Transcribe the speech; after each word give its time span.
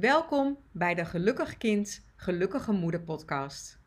Welkom 0.00 0.58
bij 0.72 0.94
de 0.94 1.04
Gelukkig 1.04 1.56
Kind, 1.56 2.04
Gelukkige 2.16 2.72
Moeder 2.72 3.02
podcast. 3.02 3.78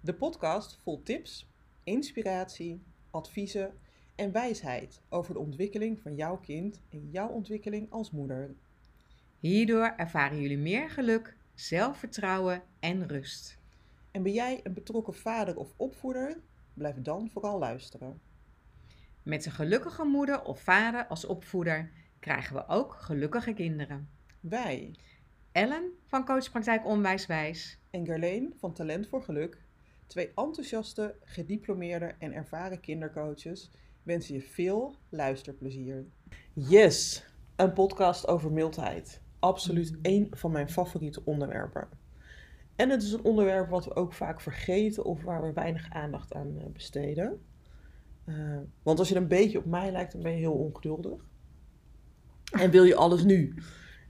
De 0.00 0.14
podcast 0.14 0.78
vol 0.82 1.02
tips, 1.02 1.48
inspiratie, 1.84 2.82
adviezen 3.10 3.78
en 4.14 4.32
wijsheid 4.32 5.02
over 5.08 5.34
de 5.34 5.40
ontwikkeling 5.40 6.00
van 6.00 6.14
jouw 6.14 6.36
kind 6.36 6.80
en 6.90 7.08
jouw 7.10 7.28
ontwikkeling 7.28 7.90
als 7.90 8.10
moeder. 8.10 8.54
Hierdoor 9.38 9.94
ervaren 9.96 10.40
jullie 10.40 10.58
meer 10.58 10.90
geluk, 10.90 11.36
zelfvertrouwen 11.54 12.62
en 12.80 13.08
rust. 13.08 13.58
En 14.10 14.22
ben 14.22 14.32
jij 14.32 14.60
een 14.62 14.74
betrokken 14.74 15.14
vader 15.14 15.56
of 15.56 15.74
opvoeder? 15.76 16.40
Blijf 16.74 16.96
dan 17.02 17.30
vooral 17.30 17.58
luisteren. 17.58 18.20
Met 19.22 19.46
een 19.46 19.52
gelukkige 19.52 20.04
moeder 20.04 20.42
of 20.42 20.60
vader 20.60 21.06
als 21.06 21.24
opvoeder 21.24 21.90
krijgen 22.18 22.56
we 22.56 22.66
ook 22.66 22.94
gelukkige 22.94 23.52
kinderen. 23.52 24.08
Wij 24.40 24.94
Ellen 25.52 25.92
van 26.06 26.24
Coachpraktijk 26.24 26.86
Onwijswijs 26.86 27.78
en 27.90 28.06
Gerleen 28.06 28.54
van 28.58 28.72
Talent 28.72 29.08
voor 29.08 29.22
Geluk, 29.22 29.62
twee 30.06 30.32
enthousiaste, 30.34 31.14
gediplomeerde 31.24 32.14
en 32.18 32.32
ervaren 32.32 32.80
kindercoaches, 32.80 33.70
wensen 34.02 34.34
je 34.34 34.42
veel 34.42 34.94
luisterplezier. 35.08 36.04
Yes, 36.52 37.24
een 37.56 37.72
podcast 37.72 38.28
over 38.28 38.52
mildheid. 38.52 39.20
Absoluut 39.38 39.98
één 40.02 40.28
van 40.30 40.50
mijn 40.52 40.70
favoriete 40.70 41.24
onderwerpen. 41.24 41.88
En 42.76 42.90
het 42.90 43.02
is 43.02 43.12
een 43.12 43.24
onderwerp 43.24 43.68
wat 43.70 43.84
we 43.84 43.94
ook 43.94 44.12
vaak 44.12 44.40
vergeten 44.40 45.04
of 45.04 45.22
waar 45.22 45.42
we 45.42 45.52
weinig 45.52 45.90
aandacht 45.90 46.34
aan 46.34 46.58
eh, 46.58 46.66
besteden. 46.72 47.40
Uh, 48.26 48.58
want 48.82 48.98
als 48.98 49.08
je 49.08 49.16
een 49.16 49.28
beetje 49.28 49.58
op 49.58 49.64
mij 49.64 49.92
lijkt, 49.92 50.12
dan 50.12 50.22
ben 50.22 50.32
je 50.32 50.38
heel 50.38 50.52
ongeduldig. 50.52 51.24
En 52.52 52.70
wil 52.70 52.84
je 52.84 52.94
alles 52.94 53.24
nu. 53.24 53.54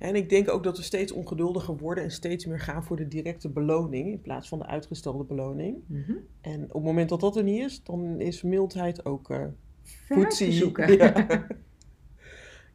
En 0.02 0.14
ik 0.14 0.28
denk 0.28 0.50
ook 0.50 0.62
dat 0.62 0.76
we 0.76 0.82
steeds 0.82 1.12
ongeduldiger 1.12 1.76
worden 1.76 2.04
en 2.04 2.10
steeds 2.10 2.46
meer 2.46 2.60
gaan 2.60 2.84
voor 2.84 2.96
de 2.96 3.08
directe 3.08 3.48
beloning 3.48 4.10
in 4.10 4.20
plaats 4.20 4.48
van 4.48 4.58
de 4.58 4.66
uitgestelde 4.66 5.24
beloning. 5.24 5.76
Mhm. 5.86 6.12
En 6.40 6.62
op 6.62 6.72
het 6.72 6.82
moment 6.82 7.08
dat 7.08 7.20
dat 7.20 7.36
er 7.36 7.42
niet 7.42 7.60
is, 7.60 7.82
dan 7.82 8.20
is 8.20 8.42
mildheid 8.42 9.04
ook 9.04 9.30
uh, 9.30 10.26
zoeken. 10.30 10.96
Ja. 10.96 11.26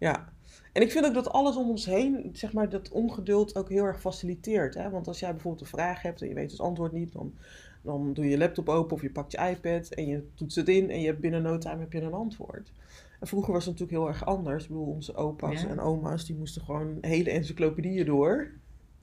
ja. 0.08 0.34
En 0.74 0.82
ik 0.82 0.92
vind 0.92 1.06
ook 1.06 1.14
dat 1.14 1.30
alles 1.30 1.56
om 1.56 1.70
ons 1.70 1.86
heen, 1.86 2.30
zeg 2.34 2.54
maar, 2.54 2.70
dat 2.70 2.90
ongeduld 2.90 3.56
ook 3.56 3.70
heel 3.70 3.84
erg 3.84 4.00
faciliteert. 4.00 4.74
Hè? 4.74 4.90
Want 4.90 5.08
als 5.08 5.20
jij 5.20 5.32
bijvoorbeeld 5.32 5.64
een 5.64 5.78
vraag 5.78 6.02
hebt 6.02 6.22
en 6.22 6.28
je 6.28 6.34
weet 6.34 6.52
het 6.52 6.60
antwoord 6.60 6.92
niet, 6.92 7.12
dan, 7.12 7.34
dan 7.82 8.14
doe 8.14 8.26
je 8.26 8.32
je 8.32 8.38
laptop 8.38 8.70
open 8.70 8.96
of 8.96 9.02
je 9.02 9.12
pakt 9.12 9.32
je 9.32 9.50
iPad 9.50 9.88
en 9.88 10.08
je 10.08 10.24
toetst 10.34 10.56
het 10.56 10.70
in 10.70 10.90
en 10.90 11.00
je 11.00 11.08
hebt 11.08 11.20
binnen 11.20 11.42
no 11.42 11.58
time 11.58 11.80
heb 11.80 11.94
je 11.94 12.02
een 12.02 12.14
antwoord. 12.14 12.72
En 13.20 13.28
vroeger 13.28 13.54
was 13.54 13.66
het 13.66 13.74
natuurlijk 13.80 14.00
heel 14.04 14.08
erg 14.14 14.26
anders. 14.26 14.64
Ik 14.64 14.70
bedoel, 14.70 14.86
onze 14.94 15.16
opa's 15.16 15.62
Ja. 15.62 15.68
en 15.68 15.80
oma's, 15.80 16.26
die 16.26 16.36
moesten 16.36 16.62
gewoon 16.62 16.98
hele 17.02 17.32
encyclopedieën 17.32 18.06
door. 18.06 18.48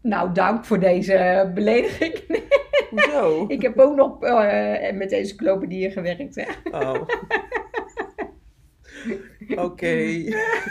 Nou, 0.01 0.33
dank 0.33 0.65
voor 0.65 0.81
deze 0.81 1.51
belediging. 1.55 2.42
Hoezo? 2.91 3.45
Ik 3.48 3.62
heb 3.62 3.79
ook 3.79 3.97
nog 3.97 4.23
eh, 4.23 4.92
met 4.97 5.12
encyclopedieën 5.12 5.91
gewerkt. 5.91 6.35
Hè? 6.35 6.45
Oh. 6.70 7.01
Oké. 9.57 10.23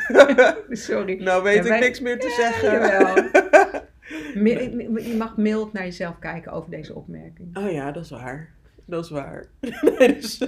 Sorry. 0.70 1.24
nou 1.24 1.44
weet 1.44 1.56
Ja, 1.56 1.62
ik 1.62 1.68
wij- 1.68 1.80
niks 1.80 2.00
meer 2.00 2.20
te 2.20 2.28
Ja, 2.28 2.34
zeggen. 2.36 2.72
jawel. 2.72 3.16
Je 5.04 5.16
mag 5.18 5.38
mild 5.38 5.74
naar 5.74 5.84
jezelf 5.84 6.20
kijken 6.20 6.52
over 6.52 6.70
deze 6.70 6.96
opmerking. 6.96 7.58
Oh 7.58 7.72
ja, 7.72 7.92
dat 7.92 8.04
is 8.04 8.10
waar. 8.10 8.50
Dat 8.86 9.04
is 9.04 9.10
waar. 9.10 9.46
nee, 10.00 10.14
dus, 10.14 10.48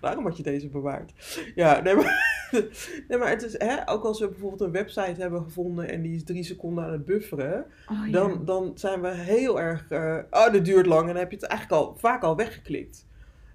waarom 0.00 0.24
had 0.24 0.36
je 0.36 0.42
deze 0.42 0.68
bewaard? 0.68 1.12
Ja, 1.54 1.80
nee, 1.80 1.94
maar, 1.94 2.48
nee, 3.08 3.18
maar 3.18 3.28
het 3.30 3.42
is, 3.42 3.58
hè, 3.58 3.88
ook 3.90 4.04
als 4.04 4.20
we 4.20 4.28
bijvoorbeeld 4.28 4.60
een 4.60 4.70
website 4.72 5.20
hebben 5.20 5.42
gevonden 5.42 5.88
en 5.88 6.02
die 6.02 6.14
is 6.16 6.24
drie 6.24 6.42
seconden 6.42 6.84
aan 6.84 6.92
het 6.92 7.04
bufferen, 7.04 7.66
Oh, 7.90 8.06
ja. 8.06 8.12
dan, 8.12 8.44
dan 8.44 8.72
zijn 8.78 9.00
we 9.00 9.08
heel 9.08 9.60
erg, 9.60 9.86
eh, 9.90 10.18
oh, 10.30 10.52
dat 10.52 10.64
duurt 10.64 10.86
lang 10.86 11.00
en 11.00 11.06
dan 11.06 11.16
heb 11.16 11.30
je 11.30 11.36
het 11.36 11.46
eigenlijk 11.46 11.82
al 11.82 11.96
vaak 11.96 12.22
al 12.22 12.36
weggeklikt. 12.36 13.06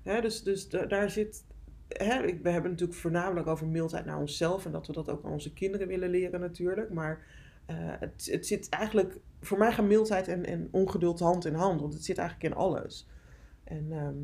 Hè, 0.04 0.22
dus 0.22 0.44
dus 0.44 0.70
da- 0.70 0.86
daar 0.86 1.10
zit, 1.10 1.44
hè, 1.88 2.24
ik- 2.24 2.44
we 2.44 2.50
hebben 2.50 2.72
natuurlijk 2.72 3.00
voornamelijk 3.00 3.48
over 3.48 3.68
mildheid 3.68 4.06
naar 4.06 4.20
onszelf 4.20 4.66
en 4.66 4.72
dat 4.72 4.88
we 4.88 4.94
dat 4.94 5.10
ook 5.10 5.26
aan 5.26 5.32
onze 5.32 5.54
kinderen 5.54 5.88
willen 5.88 6.10
leren 6.10 6.40
natuurlijk, 6.40 6.90
maar 6.94 7.26
eh, 7.66 7.76
het, 7.78 8.28
het 8.32 8.48
zit 8.48 8.70
eigenlijk, 8.70 9.18
voor 9.42 9.58
mij 9.58 9.72
gaan 9.72 9.88
mildheid 9.88 10.28
en, 10.28 10.46
en 10.46 10.68
ongeduld 10.72 11.20
hand 11.20 11.46
in 11.46 11.54
hand, 11.54 11.82
want 11.82 11.94
het 11.94 12.06
zit 12.06 12.18
eigenlijk 12.18 12.54
in 12.54 12.60
alles. 12.62 13.08
En 13.64 13.88
ehm, 13.92 14.16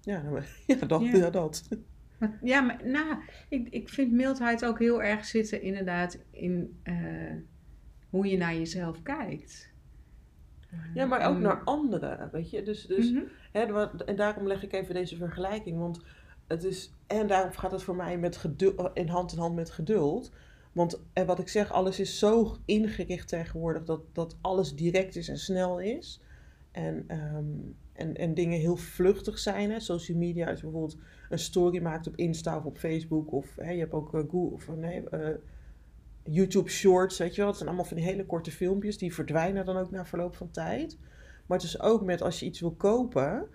ja, 0.00 0.22
ja, 0.66 0.86
dat. 0.86 1.02
Ja. 1.02 1.16
Ja. 1.16 1.30
dat. 1.30 1.68
Maar- 2.18 2.38
Ja, 2.42 2.60
maar 2.60 2.80
nou, 2.84 3.16
ik, 3.48 3.68
ik 3.68 3.88
vind 3.88 4.12
mildheid 4.12 4.64
ook 4.64 4.78
heel 4.78 5.02
erg 5.02 5.24
zitten 5.24 5.62
inderdaad 5.62 6.18
in 6.30 6.80
eh, 6.82 6.94
hoe 8.10 8.26
je 8.26 8.36
naar 8.36 8.54
jezelf 8.54 9.02
kijkt. 9.02 9.72
ja, 10.94 11.06
maar 11.06 11.28
ook 11.28 11.34
En- 11.34 11.42
naar 11.42 11.62
anderen, 11.64 12.28
weet 12.32 12.50
je. 12.50 12.62
Dus, 12.62 12.86
dus 12.86 13.10
Mhm. 13.12 13.22
Hè, 13.52 13.86
en 14.04 14.16
daarom 14.16 14.46
leg 14.46 14.62
ik 14.62 14.72
even 14.72 14.94
deze 14.94 15.16
vergelijking. 15.16 15.78
Want 15.78 16.00
het 16.46 16.64
is. 16.64 16.92
En 17.06 17.26
daarom 17.26 17.52
gaat 17.52 17.72
het 17.72 17.82
voor 17.82 17.96
mij 17.96 18.18
met 18.18 18.36
geduld, 18.36 18.90
in 18.94 19.08
hand 19.08 19.32
in 19.32 19.38
hand 19.38 19.54
met 19.54 19.70
geduld. 19.70 20.32
Want 20.72 21.00
en 21.12 21.26
wat 21.26 21.38
ik 21.38 21.48
zeg, 21.48 21.72
alles 21.72 22.00
is 22.00 22.18
zo 22.18 22.56
ingericht 22.64 23.28
tegenwoordig 23.28 23.84
dat, 23.84 24.00
dat 24.12 24.36
alles 24.40 24.74
direct 24.74 25.16
is 25.16 25.28
en 25.28 25.38
snel 25.38 25.80
is. 25.80 26.20
En, 26.70 27.04
ehm, 27.06 27.44
en, 28.00 28.14
en 28.14 28.34
dingen 28.34 28.58
heel 28.58 28.76
vluchtig 28.76 29.38
zijn. 29.38 29.70
Hè. 29.70 29.80
Social 29.80 30.18
media, 30.18 30.46
als 30.50 30.60
je 30.60 30.66
bijvoorbeeld 30.66 30.98
een 31.28 31.38
story 31.38 31.82
maakt 31.82 32.06
op 32.06 32.16
Insta 32.16 32.56
of 32.56 32.64
op 32.64 32.78
Facebook. 32.78 33.32
Of 33.32 33.56
hè, 33.56 33.70
je 33.70 33.78
hebt 33.78 33.92
ook 33.92 34.14
eh, 34.14 34.20
Google, 34.20 34.50
of, 34.52 34.68
nee, 34.76 35.08
eh, 35.08 35.36
YouTube 36.22 36.70
Shorts, 36.70 37.18
weet 37.18 37.34
je 37.34 37.36
wel. 37.36 37.46
Het 37.46 37.56
zijn 37.56 37.68
allemaal 37.68 37.86
van 37.86 37.96
die 37.96 38.06
hele 38.06 38.26
korte 38.26 38.50
filmpjes. 38.50 38.98
Die 38.98 39.14
verdwijnen 39.14 39.64
dan 39.64 39.76
ook 39.76 39.90
na 39.90 40.04
verloop 40.06 40.36
van 40.36 40.50
tijd. 40.50 40.98
Maar 41.46 41.58
het 41.58 41.66
is 41.66 41.80
ook 41.80 42.02
met 42.02 42.22
als 42.22 42.40
je 42.40 42.46
iets 42.46 42.60
wil 42.60 42.74
kopen. 42.74 43.46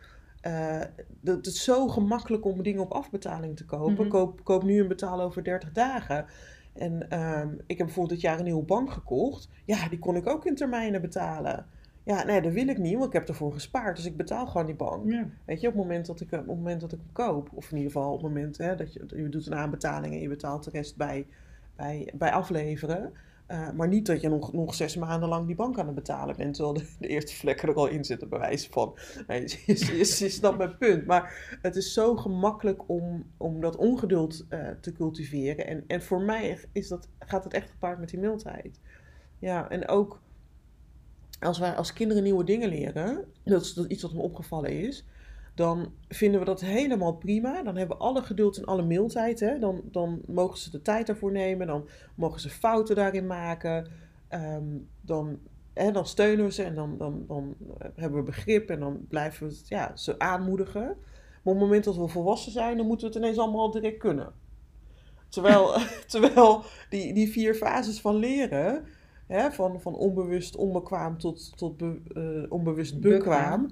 eh, 0.41 0.81
dat 1.22 1.35
het 1.35 1.45
is 1.45 1.63
zo 1.63 1.88
gemakkelijk 1.88 2.45
om 2.45 2.63
dingen 2.63 2.81
op 2.81 2.91
afbetaling 2.91 3.57
te 3.57 3.66
kopen. 3.66 3.94
Mhm. 3.94 4.07
koop, 4.07 4.44
koop 4.44 4.63
nu 4.63 4.79
en 4.79 4.88
betaal 4.88 5.22
over 5.22 5.44
30 5.44 5.72
dagen. 5.72 6.25
En 6.73 7.09
ehm, 7.09 7.50
ik 7.67 7.77
heb 7.77 7.85
bijvoorbeeld 7.85 8.09
dit 8.09 8.22
jaar 8.22 8.38
een 8.38 8.44
nieuwe 8.44 8.63
bank 8.63 8.91
gekocht. 8.91 9.50
Ja, 9.66 9.89
die 9.89 10.00
kon 10.00 10.16
ik 10.16 10.27
ook 10.27 10.45
in 10.45 10.56
termijnen 10.56 11.01
betalen. 11.01 11.66
Ja, 12.05 12.23
nee, 12.23 12.41
dat 12.41 12.53
wil 12.53 12.67
ik 12.67 12.77
niet, 12.77 12.93
want 12.93 13.05
ik 13.05 13.13
heb 13.13 13.27
ervoor 13.27 13.53
gespaard. 13.53 13.95
Dus 13.95 14.05
ik 14.05 14.17
betaal 14.17 14.47
gewoon 14.47 14.66
die 14.66 14.75
bank. 14.75 15.11
Ja. 15.11 15.27
Weet 15.45 15.61
je, 15.61 15.67
op 15.67 15.73
het 15.73 15.81
moment 15.81 16.05
dat 16.05 16.21
ik, 16.21 16.31
op 16.31 16.38
het 16.38 16.47
moment 16.47 16.81
dat 16.81 16.91
ik 16.91 16.99
hem 16.99 17.11
koop. 17.11 17.49
Of 17.53 17.71
in 17.71 17.77
ieder 17.77 17.91
geval 17.91 18.13
op 18.13 18.21
het 18.21 18.27
moment 18.27 18.57
hè, 18.57 18.75
dat 18.75 18.93
je, 18.93 19.05
je 19.16 19.29
doet 19.29 19.45
een 19.45 19.55
aanbetaling 19.55 20.13
en 20.13 20.19
je 20.19 20.27
betaalt 20.27 20.63
de 20.63 20.69
rest 20.69 20.97
bij, 20.97 21.27
bij, 21.75 22.11
bij 22.13 22.31
afleveren. 22.31 23.13
Eh, 23.45 23.71
maar 23.71 23.88
niet 23.88 24.05
dat 24.05 24.21
je 24.21 24.29
nog, 24.29 24.53
nog 24.53 24.73
zes 24.73 24.95
maanden 24.95 25.29
lang 25.29 25.45
die 25.47 25.55
bank 25.55 25.79
aan 25.79 25.85
het 25.85 25.95
betalen 25.95 26.35
bent. 26.35 26.53
Terwijl 26.53 26.75
de, 26.75 26.85
de 26.99 27.07
eerste 27.07 27.35
vlekken 27.35 27.69
er 27.69 27.75
al 27.75 27.88
in 27.88 28.05
zitten, 28.05 28.29
bij 28.29 28.39
wijze 28.39 28.69
van. 28.71 28.97
Nee, 29.27 29.41
je, 29.65 29.65
je, 29.65 29.97
je 29.97 30.29
snapt 30.29 30.57
mijn 30.57 30.77
punt. 30.77 31.05
Maar 31.05 31.57
het 31.61 31.75
is 31.75 31.94
zo 31.94 32.15
gemakkelijk 32.15 32.89
om, 32.89 33.25
om 33.38 33.61
dat 33.61 33.75
ongeduld 33.75 34.45
eh, 34.49 34.67
te 34.81 34.91
cultiveren. 34.91 35.67
En, 35.67 35.83
en 35.88 36.01
voor 36.01 36.21
mij 36.21 36.59
is 36.71 36.88
dat, 36.88 37.09
gaat 37.19 37.44
het 37.44 37.53
echt 37.53 37.69
gepaard 37.69 37.99
met 37.99 38.09
die 38.09 38.19
mildheid. 38.19 38.79
Ja, 39.39 39.69
en 39.69 39.88
ook 39.88 40.21
als 41.40 41.59
wij 41.59 41.75
als 41.75 41.94
kinderen 41.94 42.23
nieuwe 42.23 42.44
dingen 42.44 42.69
leren, 42.69 43.25
dat 43.44 43.62
is 43.62 43.85
iets 43.88 44.01
wat 44.01 44.13
me 44.13 44.22
opgevallen 44.22 44.72
is, 44.72 45.06
dan 45.56 45.94
vinden 46.07 46.40
we 46.40 46.46
dat 46.46 46.62
helemaal 46.62 47.16
prima. 47.16 47.63
Dan 47.63 47.75
hebben 47.75 47.97
we 47.97 48.03
alle 48.03 48.22
geduld 48.22 48.57
en 48.57 48.66
alle 48.66 48.84
mildheid. 48.84 49.40
Hè? 49.40 49.59
Dan, 49.59 49.81
dan 49.91 50.22
mogen 50.25 50.57
ze 50.57 50.72
de 50.72 50.81
tijd 50.81 51.07
daarvoor 51.07 51.31
nemen, 51.31 51.68
dan 51.68 51.90
mogen 52.16 52.41
ze 52.41 52.50
fouten 52.50 52.95
daarin 52.95 53.28
maken. 53.28 53.88
Ehm, 54.28 54.63
dan, 55.01 55.40
hè, 55.74 55.91
dan 55.91 56.06
steunen 56.06 56.45
we 56.45 56.51
ze 56.51 56.63
en 56.63 56.75
dan, 56.75 56.97
dan, 56.97 57.25
dan 57.28 57.56
hebben 57.95 58.19
we 58.19 58.25
begrip 58.25 58.69
en 58.69 58.79
dan 58.79 59.06
blijven 59.07 59.47
we 59.47 59.62
ja, 59.68 59.95
ze 59.95 60.19
aanmoedigen. 60.19 60.84
Maar 60.84 61.54
op 61.54 61.59
het 61.59 61.69
moment 61.69 61.83
dat 61.83 61.95
we 61.95 62.07
volwassen 62.07 62.51
zijn, 62.51 62.77
dan 62.77 62.88
moeten 62.88 63.07
we 63.07 63.13
het 63.13 63.24
ineens 63.24 63.39
allemaal 63.39 63.71
direct 63.71 63.98
kunnen. 63.98 64.33
Terwijl, 65.30 65.77
terwijl 66.07 66.63
die, 66.89 67.13
die 67.13 67.31
vier 67.31 67.56
fases 67.56 68.01
van 68.01 68.15
leren, 68.15 68.86
hè, 69.27 69.51
van, 69.51 69.81
van 69.81 69.95
onbewust 69.95 70.56
onbekwaam 70.56 71.18
tot, 71.18 71.57
tot 71.57 71.77
be- 71.77 72.00
eh, 72.45 72.51
onbewust 72.51 73.00
bekwaam. 73.00 73.68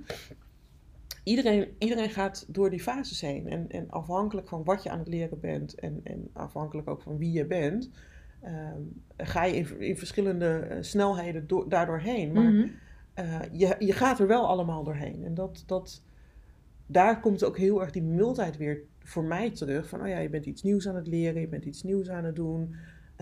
Iedereen, 1.23 1.67
iedereen 1.77 2.09
gaat 2.09 2.45
door 2.47 2.69
die 2.69 2.79
fases 2.81 3.21
heen. 3.21 3.47
En, 3.49 3.65
en 3.69 3.89
afhankelijk 3.89 4.47
van 4.47 4.63
wat 4.63 4.83
je 4.83 4.89
aan 4.89 4.99
het 4.99 5.07
leren 5.07 5.39
bent 5.39 5.75
en, 5.75 5.99
en 6.03 6.29
afhankelijk 6.33 6.89
ook 6.89 7.01
van 7.01 7.17
wie 7.17 7.31
je 7.31 7.45
bent, 7.45 7.89
ehm, 8.41 8.81
ga 9.17 9.43
je 9.43 9.55
in, 9.55 9.79
in 9.81 9.97
verschillende 9.97 10.45
eh, 10.57 10.77
snelheden 10.81 11.47
door, 11.47 11.69
daardoor 11.69 11.99
heen. 11.99 12.31
Maar 12.31 12.51
Mhm. 12.51 12.67
eh, 13.13 13.39
je, 13.51 13.75
je 13.79 13.93
gaat 13.93 14.19
er 14.19 14.27
wel 14.27 14.47
allemaal 14.47 14.83
doorheen. 14.83 15.23
En 15.23 15.33
dat, 15.33 15.63
dat, 15.65 16.03
daar 16.85 17.19
komt 17.19 17.43
ook 17.43 17.57
heel 17.57 17.81
erg 17.81 17.91
die 17.91 18.03
mildheid 18.03 18.57
weer 18.57 18.81
voor 18.99 19.23
mij 19.23 19.51
terug. 19.51 19.89
Van, 19.89 20.01
oh 20.01 20.07
ja, 20.07 20.17
je 20.19 20.29
bent 20.29 20.45
iets 20.45 20.63
nieuws 20.63 20.87
aan 20.87 20.95
het 20.95 21.07
leren, 21.07 21.41
je 21.41 21.47
bent 21.47 21.65
iets 21.65 21.83
nieuws 21.83 22.09
aan 22.09 22.23
het 22.23 22.35
doen. 22.35 22.75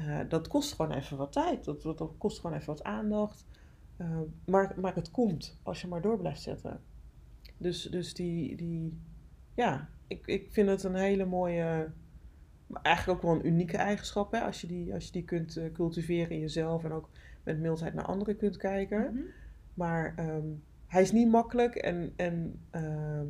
Eh, 0.08 0.20
dat 0.30 0.48
kost 0.48 0.74
gewoon 0.74 0.92
even 0.92 1.18
wat 1.18 1.32
tijd. 1.32 1.64
Dat, 1.64 1.82
dat, 1.82 1.98
dat 1.98 2.18
kost 2.18 2.40
gewoon 2.40 2.56
even 2.56 2.68
wat 2.68 2.84
aandacht. 2.84 3.46
Eh, 3.98 4.20
maar, 4.46 4.74
maar 4.80 4.96
het 4.96 5.12
komt 5.12 5.60
als 5.64 5.82
je 5.82 5.88
maar 5.88 6.02
door 6.02 6.18
blijft 6.18 6.42
zetten. 6.42 6.82
Dus, 7.58 7.84
dus 7.84 8.14
die, 8.14 8.56
die, 8.56 9.00
ja, 9.56 9.90
ik, 10.08 10.28
ik 10.28 10.52
vind 10.52 10.70
het 10.70 10.84
een 10.84 10.96
hele 10.96 11.26
mooie, 11.26 11.92
eigenlijk 12.82 13.18
ook 13.18 13.32
wel 13.32 13.40
een 13.40 13.48
unieke 13.48 13.78
eigenschap. 13.78 14.32
Hè? 14.32 14.40
Als, 14.40 14.62
je 14.62 14.68
die, 14.68 14.94
als 14.94 15.06
je 15.06 15.12
die 15.12 15.24
kunt 15.24 15.58
eh, 15.58 15.72
cultiveren 15.72 16.30
in 16.30 16.40
jezelf 16.40 16.84
en 16.84 16.92
ook 16.92 17.10
met 17.44 17.60
mildheid 17.60 17.94
naar 17.94 18.06
anderen 18.06 18.38
kunt 18.38 18.58
kijken. 18.58 19.14
Mhm. 19.14 19.24
Maar 19.74 20.14
ehm, 20.16 20.48
hij 20.88 21.02
is 21.02 21.12
niet 21.12 21.30
makkelijk 21.30 21.76
en, 21.76 22.14
en 22.16 22.60
ehm, 22.70 23.28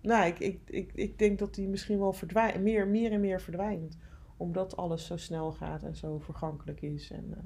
nou, 0.00 0.26
ik, 0.26 0.38
ik, 0.38 0.60
ik, 0.66 0.92
ik 0.94 1.18
denk 1.18 1.38
dat 1.38 1.56
hij 1.56 1.66
misschien 1.66 1.98
wel 1.98 2.12
verdwijnt, 2.12 2.62
meer, 2.62 2.88
meer 2.88 3.12
en 3.12 3.20
meer 3.20 3.40
verdwijnt. 3.40 3.98
Omdat 4.36 4.76
alles 4.76 5.06
zo 5.06 5.16
snel 5.16 5.52
gaat 5.52 5.82
en 5.82 5.96
zo 5.96 6.18
vergankelijk 6.18 6.82
is. 6.82 7.10
En, 7.10 7.34
eh, 7.36 7.44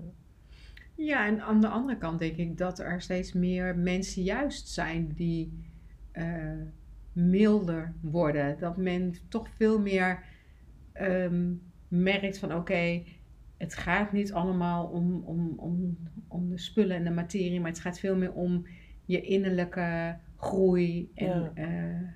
Ja, 0.95 1.27
en 1.27 1.41
aan 1.41 1.61
de 1.61 1.69
andere 1.69 1.99
kant 1.99 2.19
denk 2.19 2.37
ik 2.37 2.59
dat 2.59 2.79
er 2.79 3.01
steeds 3.01 3.33
meer 3.33 3.77
mensen 3.79 4.23
juist 4.23 4.69
zijn 4.69 5.13
die 5.15 5.71
eh, 6.13 6.63
milder 7.13 7.95
worden. 8.01 8.59
Dat 8.59 8.77
men 8.77 9.15
toch 9.29 9.49
veel 9.49 9.81
meer 9.81 10.25
ehm, 10.93 11.53
merkt 11.89 12.39
van 12.39 12.55
oké, 12.55 13.03
het 13.57 13.75
gaat 13.75 14.13
niet 14.13 14.33
allemaal 14.33 14.87
om, 14.87 15.23
om, 15.25 15.55
om, 15.57 15.99
om 16.29 16.49
de 16.49 16.59
spullen 16.59 16.97
en 16.97 17.05
de 17.05 17.11
materie, 17.11 17.61
maar 17.61 17.71
het 17.71 17.81
gaat 17.81 17.99
veel 17.99 18.17
meer 18.17 18.33
om 18.33 18.67
je 19.05 19.21
innerlijke 19.21 20.19
groei 20.37 21.11
en 21.15 21.27
Ja. 21.27 21.51
ja, 21.55 22.15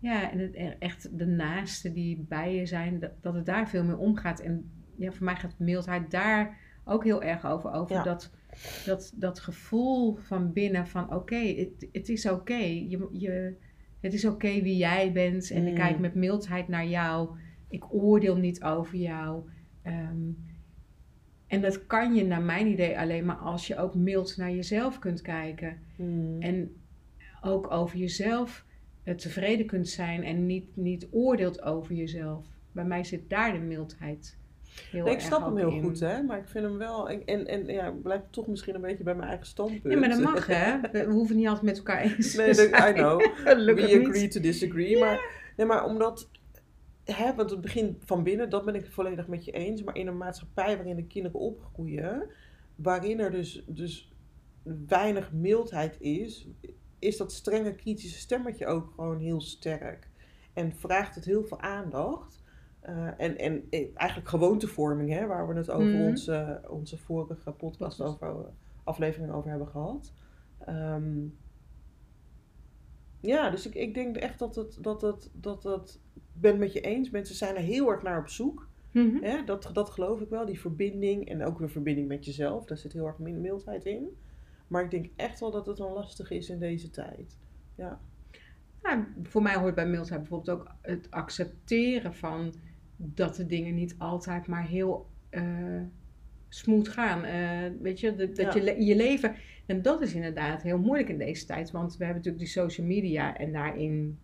ja, 0.00 0.30
en 0.30 0.38
het, 0.38 0.54
en 0.54 0.76
echt 0.78 1.18
de 1.18 1.26
naasten 1.26 1.92
die 1.92 2.24
bij 2.28 2.54
je 2.54 2.66
zijn, 2.66 2.98
dat, 2.98 3.10
dat 3.20 3.34
het 3.34 3.46
daar 3.46 3.68
veel 3.68 3.84
meer 3.84 3.98
om 3.98 4.16
gaat. 4.16 4.40
En 4.40 4.70
ja, 4.96 5.12
voor 5.12 5.24
mij 5.24 5.36
gaat 5.36 5.58
mildheid 5.58 6.10
daar 6.10 6.58
ook 6.84 7.04
heel 7.04 7.22
erg 7.22 7.46
over. 7.46 7.72
Over 7.72 7.96
Ja. 7.96 8.02
dat, 8.02 8.30
dat, 8.84 9.12
dat 9.16 9.40
gevoel 9.40 10.14
van 10.16 10.52
binnen 10.52 10.86
van 10.86 11.14
oké, 11.14 11.36
het, 11.36 11.88
het 11.92 12.08
is 12.08 12.28
oké. 12.28 12.54
Je, 12.54 13.08
je, 13.12 13.56
het 14.00 14.12
is 14.12 14.24
oké 14.24 14.62
wie 14.62 14.76
jij 14.76 15.12
bent. 15.12 15.50
En 15.50 15.62
ik 15.66 15.72
Mm. 15.72 15.78
kijk 15.78 15.98
met 15.98 16.14
mildheid 16.14 16.68
naar 16.68 16.86
jou. 16.86 17.36
Ik 17.68 17.94
oordeel 17.94 18.36
niet 18.36 18.62
over 18.62 18.96
jou. 18.96 19.42
Ehm, 19.82 20.28
en 21.46 21.60
dat 21.60 21.86
kan 21.86 22.14
je 22.14 22.24
naar 22.24 22.42
mijn 22.42 22.66
idee 22.66 22.98
alleen 22.98 23.24
maar 23.24 23.36
als 23.36 23.66
je 23.66 23.76
ook 23.76 23.94
mild 23.94 24.36
naar 24.36 24.50
jezelf 24.50 24.98
kunt 24.98 25.22
kijken. 25.22 25.78
hmm. 25.96 26.40
En 26.42 26.70
ook 27.42 27.70
over 27.70 27.98
jezelf 27.98 28.66
tevreden 29.16 29.66
kunt 29.66 29.88
zijn 29.88 30.24
en 30.24 30.46
niet, 30.46 30.76
niet 30.76 31.08
oordeelt 31.10 31.62
over 31.62 31.94
jezelf. 31.94 32.46
Bij 32.72 32.84
mij 32.84 33.04
zit 33.04 33.30
daar 33.30 33.52
de 33.52 33.58
mildheid 33.58 34.38
heel 34.90 35.04
Nee, 35.04 35.14
ik 35.14 35.20
snap 35.20 35.44
hem 35.44 35.56
heel 35.56 35.70
in. 35.70 35.82
goed, 35.82 36.00
hè? 36.00 36.22
Maar 36.22 36.38
ik 36.38 36.48
vind 36.48 36.64
hem 36.64 36.78
wel. 36.78 37.08
En, 37.08 37.24
en, 37.24 37.46
en 37.46 37.66
ja, 37.66 37.86
ik 37.86 38.02
blijf 38.02 38.20
toch 38.30 38.46
misschien 38.46 38.74
een 38.74 38.80
beetje 38.80 39.04
bij 39.04 39.14
mijn 39.14 39.28
eigen 39.28 39.46
standpunt. 39.46 39.94
Ja, 39.94 39.98
maar 40.00 40.08
dat 40.08 40.20
mag 40.20 40.46
hè. 40.56 40.80
We 40.92 41.04
hoeven 41.04 41.36
niet 41.36 41.46
altijd 41.46 41.64
met 41.64 41.76
elkaar 41.76 42.00
eens 42.02 42.34
Nee, 42.34 42.54
te 42.54 42.68
dat, 42.70 42.88
I 42.88 42.92
know. 42.92 43.20
We 43.66 43.72
niet. 43.72 44.06
agree 44.08 44.28
to 44.28 44.40
disagree. 44.40 44.98
Maar, 44.98 45.20
nee, 45.56 45.66
maar 45.66 45.84
omdat. 45.84 46.30
Hè, 47.04 47.34
want 47.34 47.50
het 47.50 47.60
begint 47.60 47.96
van 48.04 48.22
binnen, 48.22 48.50
dat 48.50 48.64
ben 48.64 48.74
ik 48.74 48.86
volledig 48.86 49.26
met 49.26 49.44
je 49.44 49.50
eens. 49.52 49.82
Maar 49.82 49.96
in 49.96 50.06
een 50.06 50.16
maatschappij 50.16 50.76
waarin 50.76 50.96
de 50.96 51.06
kinderen 51.06 51.40
opgroeien, 51.40 52.30
waarin 52.76 53.20
er 53.20 53.30
dus, 53.30 53.64
dus 53.66 54.12
weinig 54.86 55.32
mildheid 55.32 55.96
is, 56.00 56.48
is 57.00 57.16
dat 57.16 57.32
strenge 57.32 57.74
kritische 57.74 58.18
stemmetje 58.18 58.66
ook 58.66 58.92
gewoon 58.94 59.18
heel 59.18 59.40
sterk. 59.40 60.08
En 60.52 60.72
vraagt 60.76 61.14
het 61.14 61.24
heel 61.24 61.44
veel 61.44 61.60
aandacht. 61.60 62.42
Eh, 62.80 63.06
en, 63.16 63.38
en 63.38 63.66
eh, 63.70 63.86
eigenlijk 63.94 64.28
gewoontevorming, 64.28 65.10
hè, 65.10 65.26
waar 65.26 65.48
we 65.48 65.54
het 65.54 65.70
over 65.70 65.94
Mhm. 65.94 66.02
onze, 66.06 66.60
onze 66.68 66.98
vorige 66.98 67.50
podcast 67.50 68.00
over, 68.00 68.44
aflevering 68.84 69.32
over 69.32 69.50
hebben 69.50 69.68
gehad. 69.68 70.12
Ehm, 70.58 71.18
ja, 73.20 73.50
dus 73.50 73.66
ik, 73.66 73.74
ik 73.74 73.94
denk 73.94 74.16
echt 74.16 74.38
dat 74.38 74.54
het, 74.54 74.78
dat 74.80 75.00
het, 75.00 75.30
dat 75.32 75.62
het, 75.62 76.00
ik 76.14 76.22
ben 76.32 76.50
het 76.50 76.60
met 76.60 76.72
je 76.72 76.80
eens. 76.80 77.10
Mensen 77.10 77.34
zijn 77.34 77.56
er 77.56 77.62
heel 77.62 77.90
erg 77.90 78.02
naar 78.02 78.18
op 78.20 78.28
zoek. 78.28 78.68
Mhm. 78.92 79.22
Hè? 79.22 79.44
Dat, 79.44 79.70
dat 79.72 79.90
geloof 79.90 80.20
ik 80.20 80.28
wel, 80.28 80.46
die 80.46 80.60
verbinding. 80.60 81.28
En 81.28 81.44
ook 81.44 81.58
weer 81.58 81.70
verbinding 81.70 82.08
met 82.08 82.24
jezelf. 82.24 82.64
Daar 82.64 82.78
zit 82.78 82.92
heel 82.92 83.06
erg 83.06 83.18
mildheid 83.18 83.84
in. 83.84 84.16
Maar 84.70 84.84
ik 84.84 84.90
denk 84.90 85.06
echt 85.16 85.40
wel 85.40 85.50
dat 85.50 85.66
het 85.66 85.78
een 85.78 85.92
lastig 85.92 86.30
is 86.30 86.48
in 86.48 86.58
deze 86.58 86.90
tijd. 86.90 87.38
Ja, 87.74 88.00
voor 89.22 89.42
mij 89.42 89.54
hoort 89.56 89.74
bij 89.74 89.86
mildheid 89.86 90.20
bijvoorbeeld 90.20 90.58
ook 90.60 90.74
het 90.80 91.10
accepteren 91.10 92.14
van 92.14 92.54
dat 92.96 93.36
de 93.36 93.46
dingen 93.46 93.74
niet 93.74 93.94
altijd 93.98 94.46
maar 94.46 94.66
heel 94.66 95.08
eh 95.30 95.82
smooth 96.48 96.88
gaan. 96.88 97.24
Eh, 97.24 97.70
weet 97.80 98.00
je, 98.00 98.14
dat, 98.14 98.36
dat 98.36 98.54
Ja. 98.54 98.62
je, 98.62 98.84
je 98.84 98.96
leven. 98.96 99.34
En 99.66 99.82
dat 99.82 100.02
is 100.02 100.14
inderdaad 100.14 100.62
heel 100.62 100.78
moeilijk 100.78 101.08
in 101.08 101.18
deze 101.18 101.46
tijd, 101.46 101.70
want 101.70 101.96
we 101.96 102.04
hebben 102.04 102.22
natuurlijk 102.22 102.44
die 102.44 102.52
social 102.62 102.86
media 102.86 103.36
en 103.36 103.52
daarin 103.52 104.18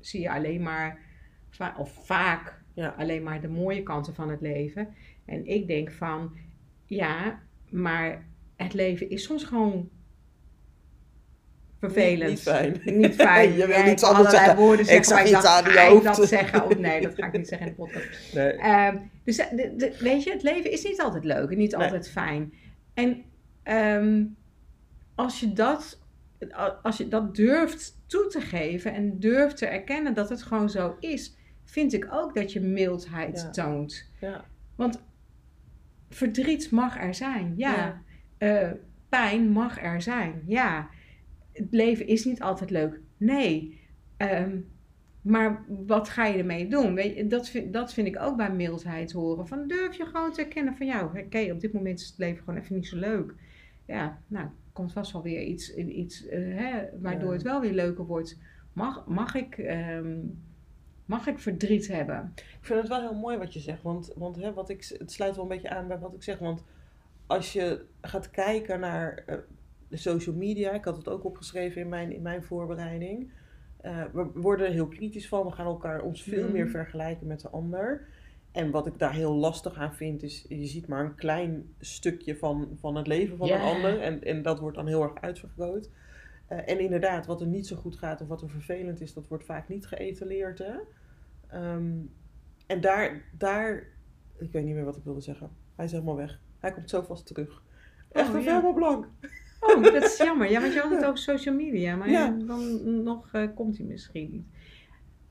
zie 0.00 0.20
je 0.20 0.30
alleen 0.32 0.62
maar, 0.62 1.00
va- 1.48 1.74
of 1.78 2.06
vaak 2.06 2.62
Ja. 2.74 2.88
alleen 2.88 3.22
maar 3.22 3.40
de 3.40 3.48
mooie 3.48 3.82
kanten 3.82 4.14
van 4.14 4.30
het 4.30 4.40
leven. 4.40 4.94
En 5.24 5.46
ik 5.46 5.66
denk 5.66 5.92
van, 5.92 6.36
ja, 6.86 7.42
maar 7.70 8.26
het 8.56 8.74
leven 8.74 9.10
is 9.10 9.22
soms 9.22 9.44
gewoon 9.44 9.88
vervelend. 11.80 12.18
Niet, 12.20 12.28
niet 12.28 12.40
fijn. 12.40 12.80
Niet 12.84 13.14
fijn. 13.14 13.52
Je 13.58 13.66
wil 13.66 13.76
anders 13.76 14.02
allerlei 14.02 14.36
zeggen. 14.36 14.56
woorden 14.56 14.84
zeggen, 14.86 15.04
zag 15.04 15.18
ik 15.20 15.24
iets 15.24 15.32
dacht, 15.42 15.46
aan 15.66 15.72
je 15.72 15.78
hoofd. 15.90 16.04
dat 16.04 16.28
zeggen? 16.28 16.64
Of 16.64 16.78
nee, 16.78 17.00
dat 17.00 17.14
ga 17.14 17.26
ik 17.26 17.32
niet 17.32 17.48
zeggen 17.48 17.66
in 17.66 17.72
de 17.76 17.78
podcast. 17.82 18.08
Nee. 18.34 18.52
Ehm, 18.52 18.96
dus 19.24 19.38
eh, 19.38 19.50
de, 19.50 19.74
de- 19.76 19.96
weet 20.00 20.22
je, 20.22 20.30
het 20.32 20.42
leven 20.42 20.70
is 20.70 20.84
niet 20.84 21.00
altijd 21.00 21.24
leuk 21.24 21.50
en 21.50 21.58
niet 21.58 21.72
Nee. 21.76 21.82
altijd 21.84 22.08
fijn. 22.10 22.52
En 22.94 23.24
ehm, 23.62 24.24
als, 25.14 25.40
je 25.40 25.52
dat, 25.52 26.00
als 26.82 26.96
je 26.96 27.08
dat 27.08 27.34
durft 27.36 28.00
toe 28.06 28.26
te 28.26 28.40
geven 28.40 28.92
en 28.94 29.18
durft 29.20 29.56
te 29.56 29.66
erkennen 29.66 30.14
dat 30.14 30.28
het 30.28 30.42
gewoon 30.42 30.70
zo 30.70 30.96
is, 31.00 31.36
vind 31.64 31.92
ik 31.92 32.06
ook 32.10 32.34
dat 32.34 32.52
je 32.52 32.60
mildheid 32.60 33.40
Ja. 33.40 33.50
toont. 33.50 34.10
Ja. 34.20 34.44
Want 34.76 35.02
verdriet 36.08 36.70
mag 36.70 36.98
er 37.00 37.14
zijn, 37.14 37.54
ja. 37.56 37.76
Ja. 37.76 38.02
Eh, 38.38 38.70
pijn 39.08 39.48
mag 39.48 39.82
er 39.82 40.02
zijn, 40.02 40.42
ja. 40.46 40.88
Het 41.52 41.66
leven 41.70 42.06
is 42.06 42.24
niet 42.24 42.42
altijd 42.42 42.70
leuk, 42.70 43.00
nee. 43.16 43.80
Ehm, 44.16 44.58
maar 45.22 45.64
wat 45.86 46.08
ga 46.08 46.26
je 46.26 46.38
ermee 46.38 46.68
doen? 46.68 46.94
Weet 46.94 47.16
je, 47.16 47.26
dat, 47.26 47.48
vind, 47.48 47.72
dat 47.72 47.92
vind 47.92 48.06
ik 48.06 48.20
ook 48.20 48.36
bij 48.36 48.52
mildheid 48.52 49.12
horen. 49.12 49.46
Van 49.48 49.68
durf 49.68 49.96
je 49.96 50.04
gewoon 50.04 50.32
te 50.32 50.40
erkennen 50.42 50.76
van 50.76 50.86
jou. 50.86 51.20
Oké, 51.20 51.50
op 51.52 51.60
dit 51.60 51.72
moment 51.72 52.00
is 52.00 52.06
het 52.06 52.18
leven 52.18 52.44
gewoon 52.44 52.60
even 52.60 52.74
niet 52.74 52.86
zo 52.86 52.96
leuk. 52.96 53.34
Ja, 53.86 54.18
nou, 54.26 54.48
komt 54.72 54.92
vast 54.92 55.12
wel 55.12 55.22
weer 55.22 55.42
iets, 55.42 55.74
iets 55.74 56.26
eh, 56.26 56.40
hè, 56.40 56.84
waardoor 57.00 57.28
Ja. 57.28 57.32
het 57.34 57.42
wel 57.42 57.60
weer 57.60 57.72
leuker 57.72 58.06
wordt. 58.06 58.38
Mag, 58.72 59.06
mag, 59.06 59.34
ik, 59.34 59.58
ehm, 59.58 60.16
mag 61.06 61.26
ik 61.26 61.38
verdriet 61.38 61.88
hebben? 61.88 62.32
Ik 62.36 62.58
vind 62.60 62.78
het 62.78 62.88
wel 62.88 63.00
heel 63.00 63.14
mooi 63.14 63.36
wat 63.36 63.52
je 63.52 63.60
zegt. 63.60 63.82
Want, 63.82 64.12
want 64.16 64.36
hè, 64.36 64.52
wat 64.52 64.68
ik, 64.68 64.94
het 64.98 65.12
sluit 65.12 65.34
wel 65.34 65.44
een 65.44 65.50
beetje 65.50 65.70
aan 65.70 65.88
bij 65.88 65.98
wat 65.98 66.14
ik 66.14 66.22
zeg. 66.22 66.38
Want 66.38 66.64
als 67.26 67.52
je 67.52 67.84
gaat 68.00 68.30
kijken 68.30 68.80
naar 68.80 69.22
eh, 69.26 69.36
de 69.88 69.96
social 69.96 70.34
media. 70.34 70.72
Ik 70.72 70.84
had 70.84 70.96
het 70.96 71.08
ook 71.08 71.24
opgeschreven 71.24 71.80
in 71.80 71.88
mijn, 71.88 72.12
in 72.12 72.22
mijn 72.22 72.42
voorbereiding. 72.42 73.30
eh, 73.80 74.04
we 74.12 74.30
worden 74.34 74.66
er 74.66 74.72
heel 74.72 74.88
kritisch 74.88 75.28
van. 75.28 75.44
We 75.46 75.52
gaan 75.52 75.66
elkaar 75.66 76.02
ons 76.02 76.22
veel 76.22 76.42
Mhm. 76.44 76.52
meer 76.52 76.68
vergelijken 76.68 77.26
met 77.26 77.40
de 77.40 77.48
ander. 77.48 78.08
En 78.52 78.70
wat 78.70 78.86
ik 78.86 78.98
daar 78.98 79.12
heel 79.12 79.34
lastig 79.34 79.76
aan 79.76 79.94
vind, 79.94 80.22
is 80.22 80.44
je 80.48 80.66
ziet 80.66 80.86
maar 80.86 81.04
een 81.04 81.14
klein 81.14 81.74
stukje 81.80 82.36
van, 82.36 82.68
van 82.80 82.96
het 82.96 83.06
leven 83.06 83.36
van 83.36 83.48
een 83.50 83.60
ander. 83.60 84.00
En, 84.00 84.22
en 84.24 84.42
dat 84.42 84.58
wordt 84.58 84.76
dan 84.76 84.86
heel 84.86 85.02
erg 85.02 85.14
uitvergroot. 85.20 85.90
Eh, 86.46 86.68
en 86.68 86.78
inderdaad, 86.80 87.26
wat 87.26 87.40
er 87.40 87.46
niet 87.46 87.66
zo 87.66 87.76
goed 87.76 87.96
gaat 87.96 88.20
of 88.20 88.28
wat 88.28 88.42
er 88.42 88.50
vervelend 88.50 89.00
is, 89.00 89.12
dat 89.14 89.28
wordt 89.28 89.44
vaak 89.44 89.68
niet 89.68 89.86
geëtaleerd. 89.86 90.58
Hè? 90.58 90.74
Ehm, 91.48 91.92
en 92.66 92.80
daar, 92.80 93.22
daar, 93.38 93.86
ik 94.38 94.52
weet 94.52 94.64
niet 94.64 94.74
meer 94.74 94.84
wat 94.84 94.96
ik 94.96 95.04
wilde 95.04 95.20
zeggen. 95.20 95.50
Hij 95.76 95.84
is 95.84 95.92
helemaal 95.92 96.16
weg. 96.16 96.40
Hij 96.58 96.72
komt 96.72 96.90
zo 96.90 97.02
vast 97.02 97.26
terug. 97.26 97.62
Echt 98.12 98.28
Oh, 98.28 98.34
een 98.34 98.42
ja. 98.42 98.50
helemaal 98.50 98.72
blank. 98.74 99.08
Oh, 99.60 99.82
dat 99.82 100.02
is 100.02 100.16
jammer. 100.16 100.50
Ja, 100.50 100.60
want 100.60 100.72
je 100.72 100.80
had 100.80 100.90
het 100.90 101.04
over 101.04 101.18
social 101.18 101.54
media. 101.54 101.96
Maar 101.96 102.10
Ja. 102.10 102.30
dan 102.46 103.02
nog 103.02 103.28
eh, 103.32 103.46
komt 103.54 103.76
hij 103.76 103.86
misschien 103.86 104.30
niet. 104.30 104.46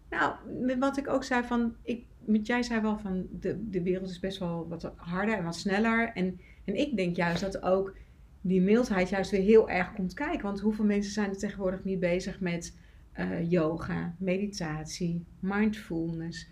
Nou, 0.09 0.35
wat 0.79 0.97
ik 0.97 1.07
ook 1.07 1.23
zei 1.23 1.43
van... 1.43 1.75
Ik, 1.83 2.05
met 2.19 2.47
jij 2.47 2.63
zei 2.63 2.81
wel 2.81 2.97
van... 2.97 3.27
De, 3.31 3.69
de 3.69 3.81
wereld 3.83 4.09
is 4.09 4.19
best 4.19 4.37
wel 4.39 4.67
wat 4.67 4.91
harder 4.95 5.37
en 5.37 5.43
wat 5.43 5.55
sneller. 5.55 6.11
En, 6.13 6.39
en 6.65 6.75
ik 6.75 6.95
denk 6.95 7.15
juist 7.15 7.41
dat 7.41 7.61
ook 7.61 7.95
die 8.41 8.61
mildheid 8.61 9.09
juist 9.09 9.31
weer 9.31 9.41
heel 9.41 9.69
erg 9.69 9.93
komt 9.93 10.13
kijken. 10.13 10.43
Want 10.43 10.59
hoeveel 10.59 10.85
mensen 10.85 11.11
zijn 11.11 11.29
er 11.29 11.37
tegenwoordig 11.37 11.83
niet 11.83 11.99
bezig 11.99 12.39
met 12.39 12.77
eh, 13.11 13.51
yoga, 13.51 14.15
meditatie, 14.19 15.25
mindfulness. 15.39 16.47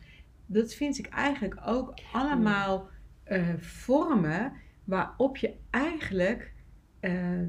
Dat 0.54 0.74
vind 0.74 0.98
ik 0.98 1.08
eigenlijk 1.08 1.62
ook 1.66 1.94
allemaal 2.12 2.90
eh, 3.24 3.54
vormen 3.58 4.54
waarop 4.84 5.38
je 5.38 5.54
eigenlijk 5.70 6.54
eh, 7.00 7.40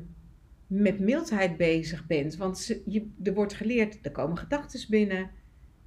met 0.66 0.98
mildheid 0.98 1.56
bezig 1.56 2.06
bent. 2.06 2.36
Want 2.36 2.58
ze, 2.58 2.82
je, 2.86 3.10
er 3.22 3.34
wordt 3.34 3.54
geleerd, 3.54 3.98
er 4.02 4.12
komen 4.12 4.38
gedachten 4.38 4.90
binnen. 4.90 5.30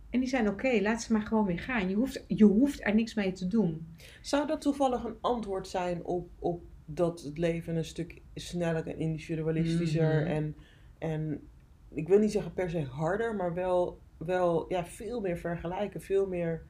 En 0.09 0.19
die 0.19 0.29
zijn 0.29 0.49
oké, 0.49 0.81
laat 0.81 1.01
ze 1.01 1.13
maar 1.13 1.21
gewoon 1.21 1.45
weer 1.45 1.59
gaan. 1.59 1.89
Je 1.89 1.95
hoeft, 1.95 2.23
je 2.27 2.43
hoeft 2.43 2.85
er 2.85 2.95
niks 2.95 3.13
mee 3.13 3.31
te 3.31 3.47
doen. 3.47 3.87
Zou 4.21 4.47
dat 4.47 4.61
toevallig 4.61 5.03
een 5.03 5.17
antwoord 5.21 5.67
zijn 5.67 6.03
op, 6.03 6.29
op 6.39 6.63
dat 6.85 7.21
het 7.21 7.37
leven 7.37 7.75
een 7.75 7.85
stuk 7.85 8.21
sneller 8.33 8.87
en 8.87 8.99
individualistischer 8.99 10.21
Mhm. 10.21 10.31
en, 10.31 10.55
en 10.97 11.41
ik 11.89 12.07
wil 12.07 12.19
niet 12.19 12.31
zeggen 12.31 12.53
per 12.53 12.69
se 12.69 12.81
harder, 12.81 13.35
maar 13.35 13.53
wel, 13.53 13.99
wel 14.17 14.65
ja, 14.69 14.85
veel 14.85 15.21
meer 15.21 15.37
vergelijken, 15.37 16.01
veel 16.01 16.27
meer 16.27 16.65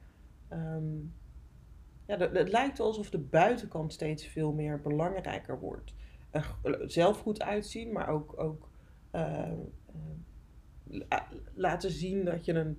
ehm, 0.48 0.96
ja, 2.06 2.18
het 2.18 2.48
lijkt 2.50 2.80
alsof 2.80 3.10
de 3.10 3.18
buitenkant 3.18 3.92
steeds 3.92 4.26
veel 4.26 4.52
meer 4.52 4.80
belangrijker 4.80 5.60
wordt. 5.60 5.94
Er 6.30 6.42
g- 6.42 6.58
zelf 6.86 7.18
goed 7.20 7.42
uitzien, 7.42 7.92
maar 7.92 8.08
ook, 8.08 8.34
ook 8.40 8.68
eh, 9.10 9.42
eh, 9.42 9.54
la- 10.84 11.28
laten 11.54 11.90
zien 11.90 12.24
dat 12.24 12.44
je 12.44 12.52
een, 12.52 12.78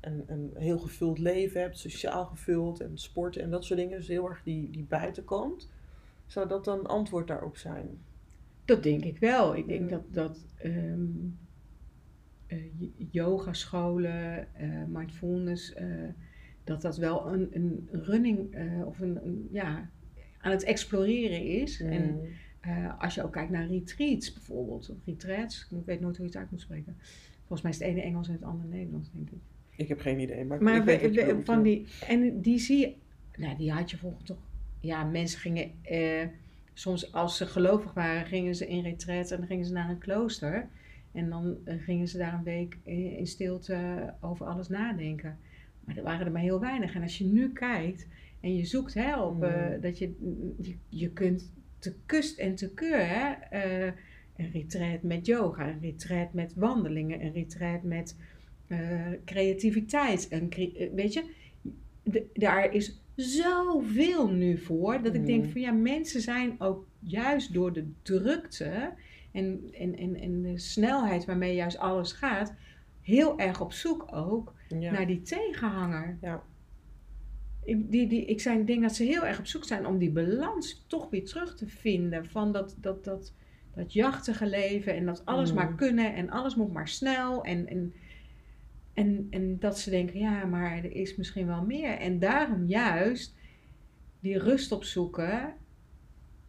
een, 0.00 0.24
een 0.26 0.50
heel 0.54 0.78
gevuld 0.78 1.18
leven 1.18 1.60
hebt, 1.60 1.78
sociaal 1.78 2.24
gevuld 2.24 2.80
en 2.80 2.98
sporten 2.98 3.42
en 3.42 3.50
dat 3.50 3.64
soort 3.64 3.78
dingen. 3.78 3.98
Dus 3.98 4.08
heel 4.08 4.28
erg 4.28 4.42
die, 4.42 4.70
die 4.70 4.84
buitenkant. 4.84 5.70
Zou 6.26 6.48
dat 6.48 6.64
dan 6.64 6.86
antwoord 6.86 7.26
daarop 7.28 7.56
zijn? 7.56 7.98
Dat 8.64 8.82
denk 8.82 9.04
ik 9.04 9.18
wel. 9.18 9.56
Ik 9.56 9.66
denk 9.66 9.90
dat, 9.90 10.02
dat 10.08 10.46
ehm, 10.56 11.06
eh, 12.46 12.80
y- 12.80 12.92
yogascholen, 13.10 14.54
eh, 14.54 14.84
mindfulness, 14.88 15.72
eh, 15.72 15.86
dat 16.64 16.82
dat 16.82 16.96
wel 16.96 17.32
een, 17.32 17.48
een 17.52 17.88
running 17.90 18.54
eh, 18.54 18.86
of 18.86 19.00
een, 19.00 19.18
een, 19.26 19.48
ja, 19.52 19.88
aan 20.40 20.50
het 20.50 20.62
exploreren 20.64 21.42
is. 21.44 21.80
En 21.80 22.20
eh, 22.60 23.00
als 23.02 23.14
je 23.14 23.22
ook 23.24 23.32
kijkt 23.32 23.50
naar 23.50 23.66
retreats 23.66 24.32
bijvoorbeeld, 24.32 24.90
of 24.90 24.96
retreats, 25.04 25.68
ik 25.70 25.84
weet 25.86 26.00
nooit 26.00 26.16
hoe 26.16 26.26
je 26.26 26.30
het 26.32 26.40
uit 26.40 26.50
moet 26.50 26.60
spreken. 26.60 26.96
Volgens 27.46 27.62
mij 27.62 27.70
is 27.70 27.78
het 27.78 27.86
ene 27.88 28.02
Engels 28.02 28.28
en 28.28 28.34
het 28.34 28.42
andere 28.44 28.68
Nederlands, 28.68 29.10
denk 29.12 29.30
ik. 29.30 29.38
Ik 29.76 29.88
heb 29.88 30.00
geen 30.00 30.20
idee, 30.20 30.44
maar, 30.44 30.62
Maar 30.62 30.76
ik 30.76 30.82
weet 30.84 31.00
we- 31.14 31.34
we- 31.36 31.44
van 31.44 31.62
die, 31.62 31.86
en 32.08 32.40
die 32.40 32.58
zie 32.58 32.78
je, 32.78 32.92
nou 33.36 33.56
die 33.56 33.72
had 33.72 33.90
je 33.90 33.96
volgens 33.96 34.24
toch, 34.24 34.38
ja 34.80 35.04
mensen 35.04 35.40
gingen, 35.40 35.70
eh, 35.82 36.26
soms 36.72 37.12
als 37.12 37.36
ze 37.36 37.46
gelovig 37.46 37.92
waren, 37.94 38.26
gingen 38.26 38.54
ze 38.54 38.66
in 38.68 38.82
retreat 38.82 39.30
en 39.30 39.38
dan 39.38 39.46
gingen 39.46 39.64
ze 39.64 39.72
naar 39.72 39.90
een 39.90 39.98
klooster. 39.98 40.68
En 41.12 41.30
dan 41.30 41.56
gingen 41.66 42.08
ze 42.08 42.18
daar 42.18 42.34
een 42.34 42.42
week 42.42 42.78
in 42.84 43.26
stilte 43.26 44.12
over 44.20 44.46
alles 44.46 44.68
nadenken. 44.68 45.38
Maar 45.84 45.96
er 45.96 46.02
waren 46.02 46.26
er 46.26 46.32
maar 46.32 46.42
heel 46.42 46.60
weinig. 46.60 46.94
En 46.94 47.02
als 47.02 47.18
je 47.18 47.24
nu 47.24 47.52
kijkt 47.52 48.06
en 48.40 48.56
je 48.56 48.64
zoekt 48.64 48.94
hè, 48.94 49.20
op 49.20 49.42
eh, 49.42 49.68
Mm. 49.74 49.80
dat 49.80 49.98
je, 49.98 50.12
je, 50.60 50.74
je 50.88 51.10
kunt 51.10 51.52
te 51.78 51.94
kust 52.06 52.38
en 52.38 52.54
te 52.54 52.70
keur, 52.70 53.06
hè, 53.08 53.30
eh, 53.50 53.92
een 54.36 54.50
retreat 54.52 55.02
met 55.02 55.26
yoga, 55.26 55.68
een 55.68 55.80
retreat 55.80 56.32
met 56.32 56.54
wandelingen, 56.54 57.20
een 57.24 57.32
retreat 57.32 57.82
met 57.82 58.16
eh, 58.66 58.78
creativiteit. 59.24 60.26
Een 60.30 60.48
cre- 60.48 60.90
weet 60.94 61.12
je, 61.12 61.24
de- 62.02 62.26
daar 62.32 62.72
is 62.72 62.98
zoveel 63.16 64.30
nu 64.30 64.58
voor 64.58 65.02
dat 65.02 65.14
ik 65.14 65.26
denk 65.26 65.44
Mm. 65.44 65.50
van 65.50 65.60
ja, 65.60 65.72
mensen 65.72 66.20
zijn 66.20 66.60
ook 66.60 66.86
juist 66.98 67.52
door 67.54 67.72
de 67.72 67.84
drukte 68.02 68.92
en, 69.32 69.60
en, 69.78 69.96
en, 69.98 70.14
en 70.16 70.42
de 70.42 70.58
snelheid 70.58 71.24
waarmee 71.24 71.54
juist 71.54 71.78
alles 71.78 72.12
gaat, 72.12 72.54
heel 73.02 73.38
erg 73.38 73.60
op 73.60 73.72
zoek 73.72 74.06
ook 74.14 74.54
Ja. 74.80 74.92
naar 74.92 75.06
die 75.06 75.22
tegenhanger. 75.22 76.18
Ja. 76.20 76.42
Ik, 77.64 77.90
die, 77.90 78.08
die, 78.08 78.24
ik 78.24 78.40
zijn, 78.40 78.64
denk 78.64 78.82
dat 78.82 78.94
ze 78.94 79.04
heel 79.04 79.26
erg 79.26 79.38
op 79.38 79.46
zoek 79.46 79.64
zijn 79.64 79.86
om 79.86 79.98
die 79.98 80.10
balans 80.10 80.84
toch 80.86 81.10
weer 81.10 81.24
terug 81.24 81.56
te 81.56 81.66
vinden 81.68 82.26
van 82.26 82.52
dat, 82.52 82.76
dat, 82.80 83.04
dat, 83.04 83.32
dat 83.74 83.92
jachtige 83.92 84.46
leven 84.46 84.94
en 84.94 85.06
dat 85.06 85.24
alles 85.24 85.50
Mm. 85.50 85.56
maar 85.56 85.74
kunnen 85.74 86.14
en 86.14 86.30
alles 86.30 86.54
moet 86.54 86.72
maar 86.72 86.88
snel 86.88 87.44
en, 87.44 87.66
en, 87.66 87.94
en, 88.92 89.26
en 89.30 89.58
dat 89.58 89.78
ze 89.78 89.90
denken, 89.90 90.18
ja, 90.18 90.44
maar 90.44 90.76
er 90.76 90.92
is 90.92 91.16
misschien 91.16 91.46
wel 91.46 91.62
meer. 91.62 91.98
En 91.98 92.18
daarom 92.18 92.66
juist 92.66 93.36
die 94.20 94.38
rust 94.38 94.72
opzoeken 94.72 95.54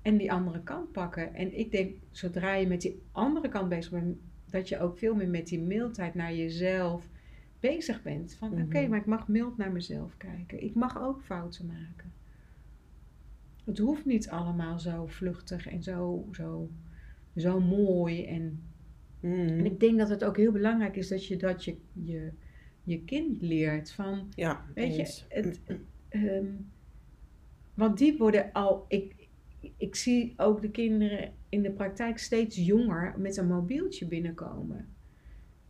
en 0.01 0.17
die 0.17 0.31
andere 0.31 0.63
kant 0.63 0.91
pakken. 0.91 1.33
En 1.33 1.57
ik 1.57 1.71
denk, 1.71 1.95
zodra 2.11 2.53
je 2.53 2.67
met 2.67 2.81
die 2.81 3.01
andere 3.11 3.49
kant 3.49 3.69
bezig 3.69 3.91
bent, 3.91 4.17
dat 4.49 4.69
je 4.69 4.79
ook 4.79 4.97
veel 4.97 5.15
meer 5.15 5.29
met 5.29 5.47
die 5.47 5.59
mildheid 5.59 6.15
naar 6.15 6.35
jezelf 6.35 7.07
bezig 7.67 8.01
bent. 8.01 8.33
Van 8.35 8.51
oké, 8.61 8.79
Mhm. 8.79 8.89
maar 8.89 8.99
ik 8.99 9.05
mag 9.05 9.27
mild 9.27 9.57
naar 9.57 9.71
mezelf 9.71 10.17
kijken. 10.17 10.63
Ik 10.63 10.73
mag 10.73 11.01
ook 11.01 11.21
fouten 11.21 11.65
maken. 11.65 12.11
Het 13.63 13.77
hoeft 13.77 14.05
niet 14.05 14.29
allemaal 14.29 14.79
zo 14.79 15.05
vluchtig 15.07 15.67
en 15.67 15.83
zo, 15.83 16.27
zo, 16.31 16.69
zo 17.35 17.59
mooi. 17.59 18.25
En, 18.25 18.59
Mm. 19.19 19.31
en 19.47 19.65
ik 19.65 19.79
denk 19.79 19.97
dat 19.97 20.09
het 20.09 20.23
ook 20.23 20.37
heel 20.37 20.51
belangrijk 20.51 20.95
is 20.95 21.07
dat 21.07 21.25
je 21.25 21.37
dat 21.37 21.63
je, 21.63 21.75
je, 21.93 22.31
je 22.83 23.03
kind 23.03 23.41
leert. 23.41 23.91
Van, 23.91 24.27
Ja, 24.35 24.65
weet 24.73 24.95
je, 24.95 25.23
het, 25.29 25.61
Ehm, 26.09 26.45
want 27.73 27.97
die 27.97 28.17
worden 28.17 28.51
al. 28.51 28.85
Ik, 28.87 29.27
ik 29.77 29.95
zie 29.95 30.33
ook 30.37 30.61
de 30.61 30.69
kinderen 30.71 31.33
in 31.49 31.61
de 31.61 31.71
praktijk 31.71 32.17
steeds 32.17 32.55
jonger 32.55 33.13
met 33.19 33.37
een 33.37 33.47
mobieltje 33.47 34.05
binnenkomen. 34.07 34.87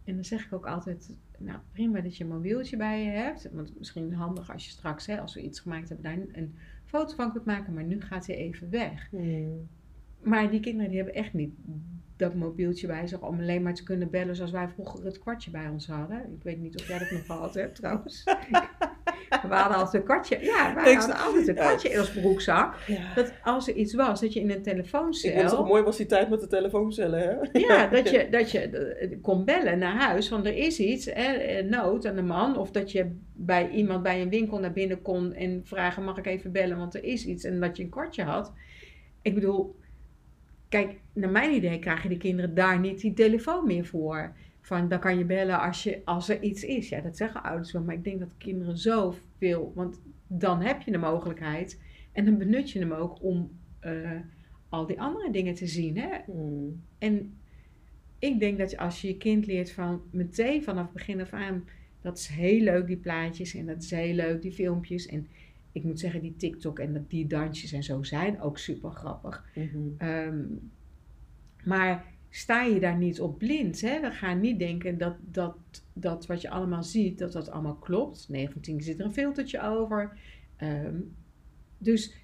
En 0.03 0.15
dan 0.15 0.23
zeg 0.23 0.45
ik 0.45 0.53
ook 0.53 0.67
altijd: 0.67 1.17
Nou, 1.39 1.59
prima 1.71 2.01
dat 2.01 2.17
je 2.17 2.23
een 2.23 2.29
mobieltje 2.29 2.77
bij 2.77 3.03
je 3.03 3.09
hebt. 3.09 3.49
Want 3.51 3.77
misschien 3.77 4.13
handig 4.13 4.51
als 4.51 4.65
je 4.65 4.71
straks, 4.71 5.05
hè, 5.05 5.19
als 5.19 5.33
we 5.33 5.41
iets 5.41 5.59
gemaakt 5.59 5.89
hebben, 5.89 6.05
daar 6.05 6.13
een, 6.13 6.29
een 6.33 6.55
foto 6.85 7.15
van 7.15 7.31
kunt 7.31 7.45
maken. 7.45 7.73
Maar 7.73 7.83
nu 7.83 8.01
gaat 8.01 8.27
hij 8.27 8.35
even 8.35 8.69
weg. 8.69 9.11
Mm. 9.11 9.67
Maar 10.23 10.49
die 10.51 10.59
kinderen 10.59 10.89
die 10.89 10.97
hebben 10.97 11.15
echt 11.15 11.33
niet 11.33 11.53
dat 12.15 12.35
mobieltje 12.35 12.87
bij 12.87 13.07
zich 13.07 13.21
om 13.21 13.39
alleen 13.39 13.61
maar 13.61 13.73
te 13.73 13.83
kunnen 13.83 14.09
bellen 14.09 14.35
zoals 14.35 14.51
wij 14.51 14.69
vroeger 14.69 15.05
het 15.05 15.19
kwartje 15.19 15.51
bij 15.51 15.67
ons 15.69 15.87
hadden. 15.87 16.33
Ik 16.33 16.43
weet 16.43 16.59
niet 16.59 16.79
of 16.79 16.87
jij 16.87 16.99
dat 16.99 17.11
nog 17.11 17.25
gehad 17.25 17.53
hebt 17.53 17.75
trouwens. 17.75 18.23
We 19.47 19.55
hadden 19.55 19.77
altijd 19.77 19.93
een 19.93 20.03
kwartje. 20.03 20.37
Ja, 20.41 20.73
we 20.73 20.95
hadden 20.95 21.17
altijd 21.17 21.47
een 21.47 21.55
ja. 21.55 21.61
kwartje 21.61 21.89
in 21.89 21.99
ons 21.99 22.11
broekzak. 22.11 22.75
Dat 23.15 23.33
als 23.43 23.67
er 23.67 23.75
iets 23.75 23.93
was, 23.93 24.21
dat 24.21 24.33
je 24.33 24.39
in 24.39 24.49
een 24.49 24.77
Ik 24.77 24.87
vond 24.87 25.21
het 25.21 25.33
telefooncel... 25.33 25.65
mooi 25.65 25.83
was 25.83 25.97
die 25.97 26.05
tijd 26.05 26.29
met 26.29 26.39
de 26.39 26.47
telefooncellen, 26.47 27.19
hè? 27.19 27.59
Ja, 27.59 27.87
dat 27.95 28.09
je, 28.09 28.27
dat 28.29 28.51
je 28.51 28.59
eh, 28.59 29.17
kon 29.21 29.45
bellen 29.45 29.79
naar 29.79 29.95
huis, 29.95 30.29
want 30.29 30.45
er 30.45 30.55
is 30.55 30.79
iets, 30.79 31.05
hè, 31.05 31.33
eh, 31.33 31.65
nood 31.65 32.05
aan 32.05 32.15
de 32.15 32.21
man. 32.21 32.57
Of 32.57 32.71
dat 32.71 32.91
je 32.91 33.15
bij 33.33 33.69
iemand 33.69 34.03
bij 34.03 34.21
een 34.21 34.29
winkel 34.29 34.59
naar 34.59 34.73
binnen 34.73 35.01
kon 35.01 35.33
en 35.33 35.61
vragen, 35.63 36.03
mag 36.03 36.17
ik 36.17 36.25
even 36.25 36.51
bellen, 36.51 36.77
want 36.77 36.95
er 36.95 37.03
is 37.03 37.25
iets. 37.25 37.43
En 37.43 37.59
dat 37.59 37.77
je 37.77 37.83
een 37.83 37.89
kwartje 37.89 38.23
had. 38.23 38.53
Ik 39.21 39.33
bedoel, 39.33 39.75
kijk, 40.69 40.99
naar 41.13 41.29
mijn 41.29 41.53
idee 41.53 41.79
krijgen 41.79 42.09
die 42.09 42.17
kinderen 42.17 42.53
daar 42.53 42.79
niet 42.79 42.99
die 42.99 43.13
telefoon 43.13 43.67
meer 43.67 43.85
voor. 43.85 44.33
Van, 44.65 44.87
dan 44.87 44.99
kan 44.99 45.17
je 45.17 45.25
bellen 45.25 45.59
als, 45.59 45.83
je, 45.83 46.01
als 46.05 46.29
er 46.29 46.41
iets 46.41 46.63
is. 46.63 46.89
Ja, 46.89 47.01
dat 47.01 47.17
zeggen 47.17 47.43
ouders 47.43 47.71
wel, 47.71 47.83
maar 47.83 47.95
ik 47.95 48.03
denk 48.03 48.19
dat 48.19 48.37
kinderen 48.37 48.77
zoveel, 48.77 49.71
want 49.75 50.01
dan 50.27 50.61
heb 50.61 50.81
je 50.81 50.91
de 50.91 50.97
mogelijkheid. 50.97 51.81
En 52.11 52.25
dan 52.25 52.37
benut 52.37 52.71
je 52.71 52.79
hem 52.79 52.91
ook 52.91 53.23
om 53.23 53.51
eh, 53.79 54.19
al 54.69 54.85
die 54.85 55.01
andere 55.01 55.31
dingen 55.31 55.53
te 55.53 55.67
zien, 55.67 55.97
hè. 55.97 56.09
Mm. 56.27 56.81
En 56.97 57.37
ik 58.19 58.39
denk 58.39 58.57
dat 58.57 58.77
als 58.77 59.01
je 59.01 59.07
je 59.07 59.17
kind 59.17 59.45
leert 59.45 59.71
van 59.71 60.01
meteen 60.11 60.63
vanaf 60.63 60.91
begin 60.91 61.21
af 61.21 61.33
aan, 61.33 61.67
dat 62.01 62.17
is 62.17 62.27
heel 62.27 62.61
leuk 62.61 62.87
die 62.87 62.97
plaatjes 62.97 63.55
en 63.55 63.65
dat 63.65 63.83
is 63.83 63.91
heel 63.91 64.13
leuk 64.13 64.41
die 64.41 64.51
filmpjes. 64.51 65.05
En 65.05 65.27
ik 65.71 65.83
moet 65.83 65.99
zeggen, 65.99 66.21
die 66.21 66.35
TikTok 66.35 66.79
en 66.79 67.05
die 67.07 67.27
dansjes 67.27 67.71
en 67.71 67.83
zo 67.83 68.03
zijn 68.03 68.41
ook 68.41 68.57
super 68.57 68.91
grappig. 68.91 69.45
Mhm. 69.55 69.87
Ehm, 69.97 70.43
maar 71.63 72.14
sta 72.35 72.63
je 72.63 72.79
daar 72.79 72.97
niet 72.97 73.21
op 73.21 73.37
blind? 73.37 73.81
Hè? 73.81 73.99
We 73.99 74.11
gaan 74.11 74.39
niet 74.39 74.59
denken 74.59 74.97
dat, 74.97 75.15
dat, 75.19 75.57
dat 75.93 76.25
wat 76.25 76.41
je 76.41 76.49
allemaal 76.49 76.83
ziet, 76.83 77.17
dat 77.17 77.31
dat 77.31 77.49
allemaal 77.49 77.75
klopt. 77.75 78.25
19 78.29 78.81
zit 78.81 78.99
er 78.99 79.05
een 79.05 79.13
filtertje 79.13 79.61
over. 79.61 80.17
Ehm, 80.57 80.95
dus 81.77 82.15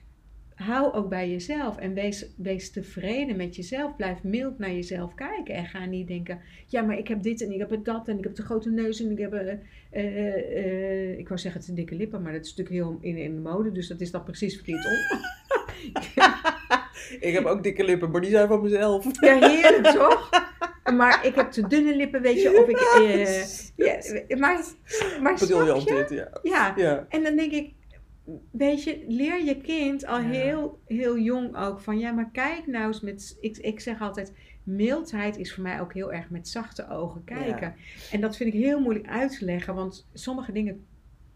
hou 0.55 0.93
ook 0.93 1.09
bij 1.09 1.29
jezelf 1.29 1.77
en 1.77 1.93
wees, 1.93 2.25
wees 2.37 2.71
tevreden 2.71 3.35
met 3.35 3.55
jezelf. 3.55 3.95
Blijf 3.95 4.23
mild 4.23 4.57
naar 4.57 4.73
jezelf 4.73 5.15
kijken 5.15 5.55
en 5.55 5.65
ga 5.65 5.85
niet 5.85 6.07
denken: 6.07 6.39
ja, 6.67 6.81
maar 6.81 6.97
ik 6.97 7.07
heb 7.07 7.21
dit 7.21 7.41
en 7.41 7.51
ik 7.51 7.59
heb 7.59 7.83
dat 7.83 8.07
en 8.07 8.17
ik 8.17 8.23
heb 8.23 8.35
de 8.35 8.43
grote 8.43 8.69
neus 8.69 9.01
en 9.01 9.11
ik 9.11 9.17
heb. 9.17 9.33
eh, 9.33 9.57
eh, 9.91 10.35
eh, 10.57 11.19
ik 11.19 11.27
wou 11.27 11.39
zeggen, 11.39 11.59
het 11.59 11.63
zijn 11.63 11.77
dikke 11.77 11.95
lippen, 11.95 12.21
maar 12.21 12.33
dat 12.33 12.45
is 12.45 12.55
natuurlijk 12.55 12.85
heel 12.85 12.97
in, 13.01 13.17
in 13.17 13.35
de 13.35 13.41
mode, 13.41 13.71
dus 13.71 13.87
dat 13.87 14.01
is 14.01 14.11
dan 14.11 14.23
precies 14.23 14.55
verkeerd 14.55 14.85
om. 14.85 15.19
Ik 17.19 17.33
heb 17.33 17.45
ook 17.45 17.63
dikke 17.63 17.83
lippen, 17.83 18.11
maar 18.11 18.21
die 18.21 18.29
zijn 18.29 18.47
van 18.47 18.61
mezelf. 18.61 19.05
Ja, 19.19 19.39
heerlijk 19.39 19.87
toch? 19.87 20.29
Maar 20.93 21.25
ik 21.25 21.35
heb 21.35 21.51
te 21.51 21.67
dunne 21.67 21.95
lippen, 21.95 22.21
weet 22.21 22.41
je, 22.41 22.57
of 22.57 22.67
ik. 22.67 22.77
eh, 22.79 24.27
ja, 24.27 24.37
maar 24.37 24.63
maar 25.21 25.37
snap 25.37 25.87
je? 25.87 25.93
dit, 25.95 26.09
ja. 26.09 26.29
Ja, 26.43 26.73
Ja. 26.75 27.05
en 27.09 27.23
dan 27.23 27.35
denk 27.35 27.51
ik, 27.51 27.73
weet 28.51 28.83
je, 28.83 29.03
leer 29.07 29.43
je 29.43 29.61
kind 29.61 30.05
al 30.05 30.19
Ja. 30.19 30.27
heel, 30.29 30.79
heel 30.87 31.17
jong 31.17 31.57
ook 31.57 31.79
van, 31.81 31.99
ja, 31.99 32.11
maar 32.11 32.29
kijk 32.31 32.67
nou 32.67 32.87
eens 32.87 33.01
met, 33.01 33.37
ik, 33.41 33.57
ik 33.57 33.79
zeg 33.79 34.01
altijd, 34.01 34.33
mildheid 34.63 35.37
is 35.37 35.53
voor 35.53 35.63
mij 35.63 35.81
ook 35.81 35.93
heel 35.93 36.13
erg 36.13 36.29
met 36.29 36.47
zachte 36.47 36.89
ogen 36.89 37.23
kijken. 37.23 37.75
En 38.11 38.21
dat 38.21 38.35
vind 38.37 38.53
ik 38.53 38.59
heel 38.61 38.79
moeilijk 38.79 39.07
uit 39.07 39.37
te 39.39 39.45
leggen, 39.45 39.75
want 39.75 40.07
sommige 40.13 40.51
dingen 40.51 40.85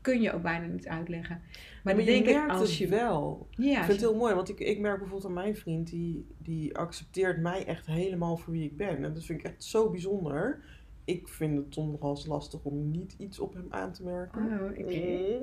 kun 0.05 0.21
je 0.21 0.33
ook 0.33 0.41
bijna 0.41 0.65
niet 0.65 0.87
uitleggen. 0.87 1.41
Maar, 1.83 1.95
Maar, 1.95 2.03
je 2.03 2.11
denk 2.11 2.25
merkt 2.25 2.43
ik 2.43 2.49
als 2.49 2.69
het 2.69 2.77
je 2.77 2.87
wel. 2.87 3.47
Ja, 3.49 3.79
Ik 3.79 3.85
vind 3.85 4.01
het 4.01 4.09
heel 4.09 4.15
mooi, 4.15 4.33
want 4.33 4.49
ik, 4.49 4.59
ik 4.59 4.79
merk 4.79 4.97
bijvoorbeeld 4.97 5.29
aan 5.29 5.43
mijn 5.43 5.55
vriend, 5.55 5.89
die, 5.89 6.27
die 6.37 6.77
accepteert 6.77 7.41
mij 7.41 7.65
echt 7.65 7.85
helemaal 7.85 8.37
voor 8.37 8.53
wie 8.53 8.63
ik 8.63 8.77
ben. 8.77 9.03
En 9.03 9.13
dat 9.13 9.23
vind 9.23 9.39
ik 9.39 9.45
echt 9.45 9.63
zo 9.63 9.89
bijzonder. 9.89 10.63
Ik 11.05 11.27
vind 11.27 11.57
het 11.57 11.71
toch 11.71 11.87
nogal 11.87 12.19
lastig 12.27 12.63
om 12.63 12.91
niet 12.91 13.15
iets 13.17 13.39
op 13.39 13.53
hem 13.53 13.67
aan 13.69 13.93
te 13.93 14.03
merken. 14.03 14.41
Oh, 14.41 14.69
oké. 14.69 15.39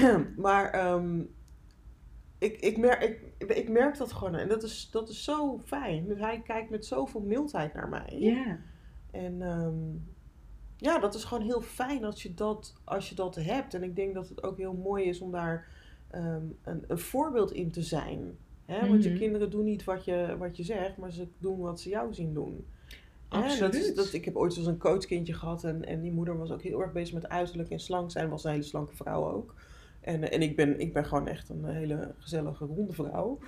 Mm. 0.00 0.34
maar 0.44 0.70
ehm, 0.70 1.20
ik, 2.38 2.60
ik, 2.60 2.78
merk, 2.78 3.02
ik, 3.38 3.48
ik 3.48 3.68
merk 3.68 3.96
dat 3.96 4.12
gewoon 4.12 4.34
en 4.34 4.48
dat 4.48 4.62
is, 4.62 4.88
dat 4.90 5.08
is 5.08 5.24
zo 5.24 5.58
fijn. 5.64 6.06
Dus 6.06 6.18
hij 6.18 6.40
kijkt 6.40 6.70
met 6.70 6.86
zoveel 6.86 7.20
mildheid 7.20 7.74
naar 7.74 7.88
mij. 7.88 8.16
Ja, 8.18 8.58
En 9.10 9.42
ehm, 9.42 9.74
ja, 10.80 10.98
dat 10.98 11.14
is 11.14 11.24
gewoon 11.24 11.44
heel 11.44 11.60
fijn 11.60 12.04
als 12.04 12.22
je, 12.22 12.34
dat, 12.34 12.74
als 12.84 13.08
je 13.08 13.14
dat 13.14 13.34
hebt. 13.34 13.74
En 13.74 13.82
ik 13.82 13.96
denk 13.96 14.14
dat 14.14 14.28
het 14.28 14.42
ook 14.42 14.58
heel 14.58 14.72
mooi 14.74 15.04
is 15.04 15.20
om 15.20 15.30
daar 15.30 15.66
ehm, 16.10 16.42
een, 16.62 16.84
een 16.88 16.98
voorbeeld 16.98 17.52
in 17.52 17.70
te 17.70 17.82
zijn. 17.82 18.36
Hè? 18.64 18.88
Want 18.88 19.02
je 19.02 19.08
Mhm. 19.10 19.18
kinderen 19.18 19.50
doen 19.50 19.64
niet 19.64 19.84
wat 19.84 20.04
je, 20.04 20.36
wat 20.38 20.56
je 20.56 20.62
zegt, 20.62 20.96
maar 20.96 21.12
ze 21.12 21.26
doen 21.38 21.58
wat 21.58 21.80
ze 21.80 21.88
jou 21.88 22.14
zien 22.14 22.34
doen. 22.34 22.66
Hè, 23.28 23.38
Dat 23.40 23.50
is, 23.50 23.60
Absoluut. 23.60 23.96
dat, 23.96 24.12
ik 24.12 24.24
heb 24.24 24.36
ooit 24.36 24.52
zoals 24.52 24.68
een 24.68 24.78
coachkindje 24.78 25.32
gehad 25.34 25.64
en, 25.64 25.84
en 25.84 26.00
die 26.00 26.12
moeder 26.12 26.38
was 26.38 26.50
ook 26.50 26.62
heel 26.62 26.80
erg 26.80 26.92
bezig 26.92 27.14
met 27.14 27.28
uiterlijk 27.28 27.70
en 27.70 27.80
slank 27.80 28.10
zijn. 28.10 28.28
Was 28.28 28.44
een 28.44 28.50
hele 28.50 28.62
slanke 28.62 28.96
vrouw 28.96 29.30
ook. 29.32 29.54
En, 30.00 30.30
en 30.30 30.42
ik, 30.42 30.56
ben, 30.56 30.80
ik 30.80 30.92
ben 30.92 31.04
gewoon 31.04 31.28
echt 31.28 31.48
een 31.48 31.64
hele 31.64 32.14
gezellige 32.18 32.64
ronde 32.64 32.92
vrouw. 32.92 33.38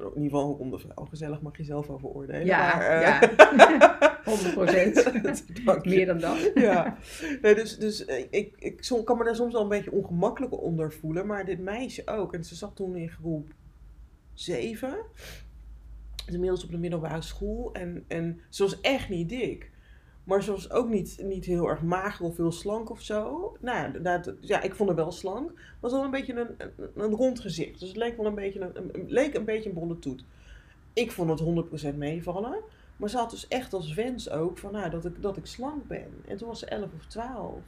In 0.00 0.22
ieder 0.22 0.38
geval 0.38 0.78
vrouw. 0.78 1.04
Gezellig 1.04 1.40
mag 1.40 1.56
je 1.56 1.64
zelf 1.64 1.88
over 1.90 2.08
oordelen. 2.08 2.44
Ja, 2.46 2.76
maar, 2.76 2.86
eh, 2.86 3.00
ja. 3.02 4.18
100 4.24 4.54
procent. 4.54 5.84
Meer 5.84 6.06
dan 6.06 6.18
dat. 6.18 6.50
ja, 6.54 6.96
nee, 7.42 7.54
dus, 7.54 7.78
dus 7.78 8.04
eh, 8.04 8.26
ik, 8.30 8.54
ik 8.58 8.84
som- 8.84 9.04
kan 9.04 9.18
me 9.18 9.24
daar 9.24 9.34
soms 9.36 9.52
wel 9.52 9.62
een 9.62 9.68
beetje 9.68 9.92
ongemakkelijk 9.92 10.62
onder 10.62 10.92
voelen. 10.92 11.26
Maar 11.26 11.44
dit 11.44 11.58
meisje 11.60 12.06
ook. 12.06 12.34
En 12.34 12.44
ze 12.44 12.54
zat 12.54 12.76
toen 12.76 12.96
in 12.96 13.08
groep 13.10 13.48
7. 14.34 14.96
Dus 16.24 16.34
inmiddels 16.34 16.64
op 16.64 16.70
de 16.70 16.78
middelbare 16.78 17.22
school. 17.22 17.72
En, 17.72 18.04
en 18.08 18.40
ze 18.48 18.62
was 18.62 18.80
echt 18.80 19.08
niet 19.08 19.28
dik. 19.28 19.70
Maar 20.24 20.42
ze 20.42 20.50
was 20.50 20.70
ook 20.70 20.88
niet, 20.88 21.18
niet 21.22 21.44
heel 21.44 21.68
erg 21.68 21.82
mager 21.82 22.24
of 22.24 22.36
heel 22.36 22.52
slank 22.52 22.90
of 22.90 23.02
zo. 23.02 23.52
Nou, 23.60 23.92
ja, 23.92 24.18
dat, 24.18 24.34
ja, 24.40 24.60
ik 24.60 24.74
vond 24.74 24.88
haar 24.88 24.98
wel 24.98 25.12
slank. 25.12 25.52
Maar 25.52 25.90
ze 25.90 25.96
had 25.96 26.04
wel 26.04 26.04
een 26.04 26.10
beetje 26.10 26.40
een, 26.40 26.54
een, 26.76 26.90
een 26.94 27.14
rond 27.14 27.40
gezicht. 27.40 27.78
Dus 27.78 27.88
het 27.88 27.96
leek 27.96 28.16
wel 28.16 28.26
een 28.26 28.34
beetje 28.34 28.60
een, 28.60 28.76
een, 28.92 29.04
leek 29.08 29.34
een, 29.34 29.44
beetje 29.44 29.68
een 29.68 29.74
bolle 29.74 29.98
toet. 29.98 30.24
Ik 30.92 31.12
vond 31.12 31.40
het 31.40 31.92
100% 31.92 31.96
meevallen. 31.96 32.62
Maar 33.00 33.10
ze 33.10 33.16
had 33.16 33.30
dus 33.30 33.48
echt 33.48 33.72
als 33.72 33.94
wens 33.94 34.30
ook 34.30 34.58
van, 34.58 34.72
nou, 34.72 34.90
dat, 34.90 35.04
ik, 35.04 35.22
dat 35.22 35.36
ik 35.36 35.46
slank 35.46 35.86
ben. 35.86 36.08
En 36.26 36.36
toen 36.36 36.48
was 36.48 36.58
ze 36.58 36.66
11 36.66 36.88
of 36.96 37.06
12. 37.06 37.58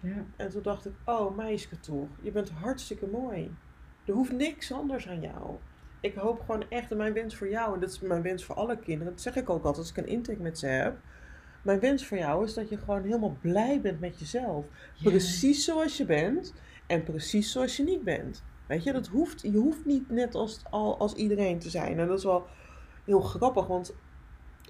Ja. 0.00 0.24
En 0.36 0.50
toen 0.50 0.62
dacht 0.62 0.86
ik, 0.86 0.92
oh 1.04 1.36
meisje 1.36 1.80
toch, 1.80 2.08
je 2.22 2.30
bent 2.30 2.50
hartstikke 2.50 3.06
mooi. 3.06 3.54
Er 4.04 4.14
hoeft 4.14 4.32
niks 4.32 4.72
anders 4.72 5.08
aan 5.08 5.20
jou. 5.20 5.56
Ik 6.00 6.14
hoop 6.14 6.40
gewoon 6.40 6.64
echt, 6.68 6.90
en 6.90 6.96
mijn 6.96 7.12
wens 7.12 7.36
voor 7.36 7.48
jou, 7.48 7.74
en 7.74 7.80
dat 7.80 7.90
is 7.90 8.00
mijn 8.00 8.22
wens 8.22 8.44
voor 8.44 8.54
alle 8.54 8.78
kinderen, 8.78 9.12
dat 9.12 9.22
zeg 9.22 9.36
ik 9.36 9.50
ook 9.50 9.64
altijd 9.64 9.76
als 9.76 9.90
ik 9.90 9.96
een 9.96 10.06
intake 10.06 10.42
met 10.42 10.58
ze 10.58 10.66
heb. 10.66 10.98
Mijn 11.66 11.80
wens 11.80 12.06
voor 12.06 12.18
jou 12.18 12.44
is 12.44 12.54
dat 12.54 12.68
je 12.68 12.76
gewoon 12.76 13.02
helemaal 13.02 13.36
blij 13.40 13.80
bent 13.80 14.00
met 14.00 14.18
jezelf. 14.18 14.66
Precies 15.02 15.64
zoals 15.64 15.96
je 15.96 16.04
bent 16.04 16.54
en 16.86 17.02
precies 17.02 17.52
zoals 17.52 17.76
je 17.76 17.82
niet 17.82 18.04
bent. 18.04 18.44
Weet 18.66 18.82
je, 18.84 18.92
dat 18.92 19.06
hoeft, 19.06 19.42
je 19.42 19.56
hoeft 19.58 19.84
niet 19.84 20.10
net 20.10 20.34
als, 20.34 20.62
al, 20.70 20.98
als 20.98 21.14
iedereen 21.14 21.58
te 21.58 21.70
zijn. 21.70 21.98
En 21.98 22.06
dat 22.06 22.18
is 22.18 22.24
wel 22.24 22.46
heel 23.04 23.20
grappig, 23.20 23.66
want 23.66 23.94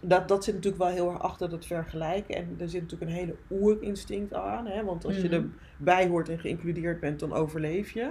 dat, 0.02 0.28
dat 0.28 0.44
zit 0.44 0.54
natuurlijk 0.54 0.82
wel 0.82 0.92
heel 0.92 1.10
erg 1.10 1.22
achter 1.22 1.50
dat 1.50 1.66
vergelijken. 1.66 2.34
En 2.34 2.56
er 2.58 2.68
zit 2.68 2.82
natuurlijk 2.82 3.10
een 3.10 3.16
hele 3.16 3.36
oerinstinct 3.50 4.34
aan. 4.34 4.66
Hè? 4.66 4.84
Want 4.84 5.04
als 5.04 5.16
je 5.16 5.28
Mhm. 5.28 5.46
erbij 5.78 6.08
hoort 6.08 6.28
en 6.28 6.38
geïncludeerd 6.38 7.00
bent, 7.00 7.20
dan 7.20 7.32
overleef 7.32 7.90
je. 7.90 8.10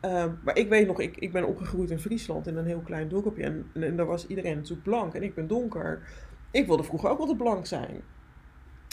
Ehm, 0.00 0.30
maar 0.44 0.56
ik 0.56 0.68
weet 0.68 0.86
nog, 0.86 1.00
ik, 1.00 1.16
ik 1.16 1.32
ben 1.32 1.46
opgegroeid 1.46 1.90
in 1.90 1.98
Friesland 1.98 2.46
in 2.46 2.56
een 2.56 2.66
heel 2.66 2.80
klein 2.84 3.08
dorpje. 3.08 3.42
En, 3.42 3.70
en, 3.74 3.82
en 3.82 3.96
daar 3.96 4.06
was 4.06 4.26
iedereen 4.26 4.56
natuurlijk 4.56 4.82
blank 4.82 5.14
en 5.14 5.22
ik 5.22 5.34
ben 5.34 5.46
donker. 5.46 6.02
Ik 6.50 6.66
wilde 6.66 6.82
vroeger 6.82 7.10
ook 7.10 7.18
altijd 7.18 7.38
blank 7.38 7.66
zijn. 7.66 8.02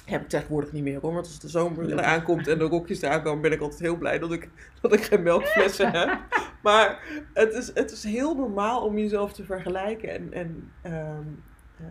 Heb 0.05 0.21
ik 0.21 0.29
tegenwoordig 0.29 0.71
niet 0.71 0.83
meer 0.83 0.99
hoor. 1.01 1.13
Want 1.13 1.25
als 1.25 1.39
de 1.39 1.49
zomer 1.49 1.91
eraan 1.91 2.23
komt 2.23 2.47
en 2.47 2.57
de 2.57 2.65
rokjes 2.65 3.01
eraan 3.01 3.23
komen, 3.23 3.41
ben 3.41 3.51
ik 3.51 3.61
altijd 3.61 3.81
heel 3.81 3.97
blij 3.97 4.19
dat 4.19 4.31
ik, 4.31 4.49
dat 4.81 4.93
ik 4.93 5.03
geen 5.03 5.23
melkflessen 5.23 5.91
heb. 5.91 6.19
Maar 6.63 6.99
het 7.33 7.53
is, 7.53 7.71
het 7.73 7.91
is 7.91 8.03
heel 8.03 8.35
normaal 8.35 8.85
om 8.85 8.97
jezelf 8.97 9.33
te 9.33 9.43
vergelijken 9.43 10.09
en, 10.09 10.33
en, 10.33 10.71
ehm, 10.81 11.27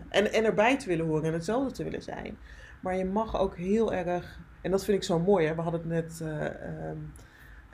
en, 0.09 0.33
en 0.33 0.43
erbij 0.43 0.77
te 0.77 0.87
willen 0.87 1.05
horen 1.05 1.23
en 1.23 1.33
hetzelfde 1.33 1.71
te 1.71 1.83
willen 1.83 2.01
zijn. 2.01 2.37
Maar 2.79 2.97
je 2.97 3.05
mag 3.05 3.39
ook 3.39 3.57
heel 3.57 3.93
erg, 3.93 4.39
en 4.61 4.71
dat 4.71 4.85
vind 4.85 4.97
ik 4.97 5.03
zo 5.03 5.19
mooi, 5.19 5.45
hè? 5.45 5.55
we 5.55 5.61
hadden 5.61 5.81
het 5.81 5.89
net 5.89 6.21
eh, 6.21 6.45
ehm, 6.45 6.97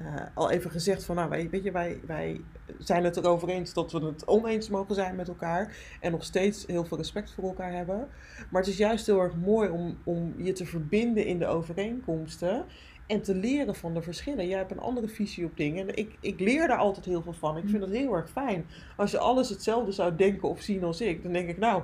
eh, 0.05 0.25
al 0.33 0.51
even 0.51 0.71
gezegd 0.71 1.03
van, 1.03 1.15
nou, 1.15 1.29
wij, 1.29 1.49
weet 1.49 1.63
je, 1.63 1.71
wij, 1.71 1.99
wij 2.05 2.41
zijn 2.77 3.03
het 3.03 3.17
erover 3.17 3.49
eens 3.49 3.73
dat 3.73 3.91
we 3.91 4.05
het 4.05 4.27
oneens 4.27 4.69
mogen 4.69 4.95
zijn 4.95 5.15
met 5.15 5.27
elkaar 5.27 5.75
en 5.99 6.11
nog 6.11 6.23
steeds 6.23 6.65
heel 6.65 6.85
veel 6.85 6.97
respect 6.97 7.31
voor 7.31 7.43
elkaar 7.43 7.71
hebben. 7.71 8.07
Maar 8.49 8.61
het 8.61 8.71
is 8.71 8.77
juist 8.77 9.05
heel 9.05 9.21
erg 9.21 9.35
mooi 9.35 9.69
om, 9.69 9.97
om 10.03 10.33
je 10.37 10.51
te 10.51 10.65
verbinden 10.65 11.25
in 11.25 11.39
de 11.39 11.47
overeenkomsten 11.47 12.65
en 13.07 13.21
te 13.21 13.35
leren 13.35 13.75
van 13.75 13.93
de 13.93 14.01
verschillen. 14.01 14.47
Jij 14.47 14.57
hebt 14.57 14.71
een 14.71 14.79
andere 14.79 15.07
visie 15.07 15.45
op 15.45 15.57
dingen 15.57 15.87
en 15.87 15.95
ik, 15.95 16.17
ik 16.19 16.39
leer 16.39 16.67
daar 16.67 16.77
altijd 16.77 17.05
heel 17.05 17.21
veel 17.21 17.33
van. 17.33 17.57
Ik 17.57 17.69
vind 17.69 17.83
het 17.83 17.91
heel 17.91 18.13
erg 18.13 18.29
fijn. 18.29 18.65
Als 18.97 19.11
je 19.11 19.17
alles 19.17 19.49
hetzelfde 19.49 19.91
zou 19.91 20.15
denken 20.15 20.49
of 20.49 20.61
zien 20.61 20.83
als 20.83 21.01
ik, 21.01 21.23
dan 21.23 21.31
denk 21.31 21.49
ik, 21.49 21.57
nou, 21.57 21.83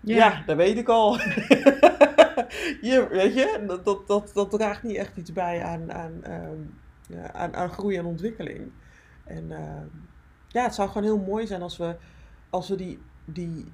ja, 0.00 0.42
dat 0.46 0.56
weet 0.56 0.78
ik 0.78 0.88
al. 0.88 1.18
je, 2.90 3.06
weet 3.10 3.34
je, 3.34 3.64
dat, 3.66 3.84
dat, 3.84 4.06
dat, 4.06 4.30
dat 4.34 4.50
draagt 4.50 4.82
niet 4.82 4.96
echt 4.96 5.16
iets 5.16 5.32
bij 5.32 5.62
aan, 5.62 5.92
aan, 5.92 6.22
ehm, 6.22 6.58
ja, 7.08 7.32
aan, 7.32 7.54
aan 7.54 7.70
groei 7.70 7.96
en 7.96 8.04
ontwikkeling. 8.04 8.72
En 9.24 9.52
ehm, 9.52 9.86
ja, 10.48 10.62
het 10.62 10.74
zou 10.74 10.88
gewoon 10.88 11.02
heel 11.02 11.18
mooi 11.18 11.46
zijn 11.46 11.62
als 11.62 11.76
we, 11.76 11.96
als 12.50 12.68
we 12.68 12.76
die, 12.76 12.98
die 13.24 13.64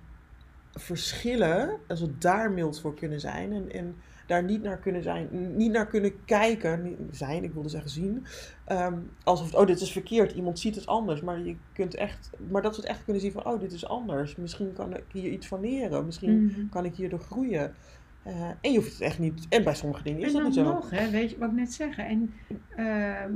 verschillen, 0.72 1.78
als 1.88 2.00
we 2.00 2.18
daar 2.18 2.50
mild 2.50 2.80
voor 2.80 2.94
kunnen 2.94 3.20
zijn 3.20 3.52
en, 3.52 3.72
en 3.72 3.96
daar 4.26 4.44
niet 4.44 4.62
naar 4.62 4.78
kunnen 4.78 5.02
zijn, 5.02 5.56
niet 5.56 5.72
naar 5.72 5.86
kunnen 5.86 6.24
kijken, 6.24 6.82
niet 6.82 6.98
zijn, 7.10 7.44
ik 7.44 7.52
wilde 7.52 7.68
zeggen 7.68 7.90
zien, 7.90 8.26
ehm, 8.64 8.98
alsof, 9.24 9.54
oh 9.54 9.66
dit 9.66 9.80
is 9.80 9.92
verkeerd, 9.92 10.32
iemand 10.32 10.58
ziet 10.58 10.74
het 10.74 10.86
anders, 10.86 11.20
maar 11.20 11.40
je 11.40 11.56
kunt 11.72 11.94
echt, 11.94 12.30
maar 12.50 12.62
dat 12.62 12.76
we 12.76 12.82
het 12.82 12.90
echt 12.90 13.04
kunnen 13.04 13.22
zien 13.22 13.32
van, 13.32 13.44
oh 13.46 13.60
dit 13.60 13.72
is 13.72 13.86
anders, 13.88 14.36
misschien 14.36 14.72
kan 14.72 14.96
ik 14.96 15.04
hier 15.12 15.30
iets 15.30 15.46
van 15.48 15.60
leren, 15.60 16.06
misschien 16.06 16.44
Mhm. 16.44 16.68
kan 16.68 16.84
ik 16.84 16.94
hierdoor 16.94 17.20
groeien. 17.20 17.74
Eh, 18.22 18.50
en 18.60 18.72
je 18.72 18.78
hoeft 18.78 18.92
het 18.92 19.00
echt 19.00 19.18
niet, 19.18 19.46
en 19.48 19.64
bij 19.64 19.74
sommige 19.74 20.02
dingen 20.02 20.20
is 20.20 20.26
En 20.26 20.32
dat 20.32 20.42
niet 20.42 20.54
zo. 20.54 20.62
nog, 20.62 20.90
hè, 20.90 21.10
weet 21.10 21.30
je 21.30 21.38
wat 21.38 21.50
ik 21.50 21.56
net 21.56 21.72
zeggen. 21.72 22.06
En 22.06 22.32
ehm, 22.76 23.32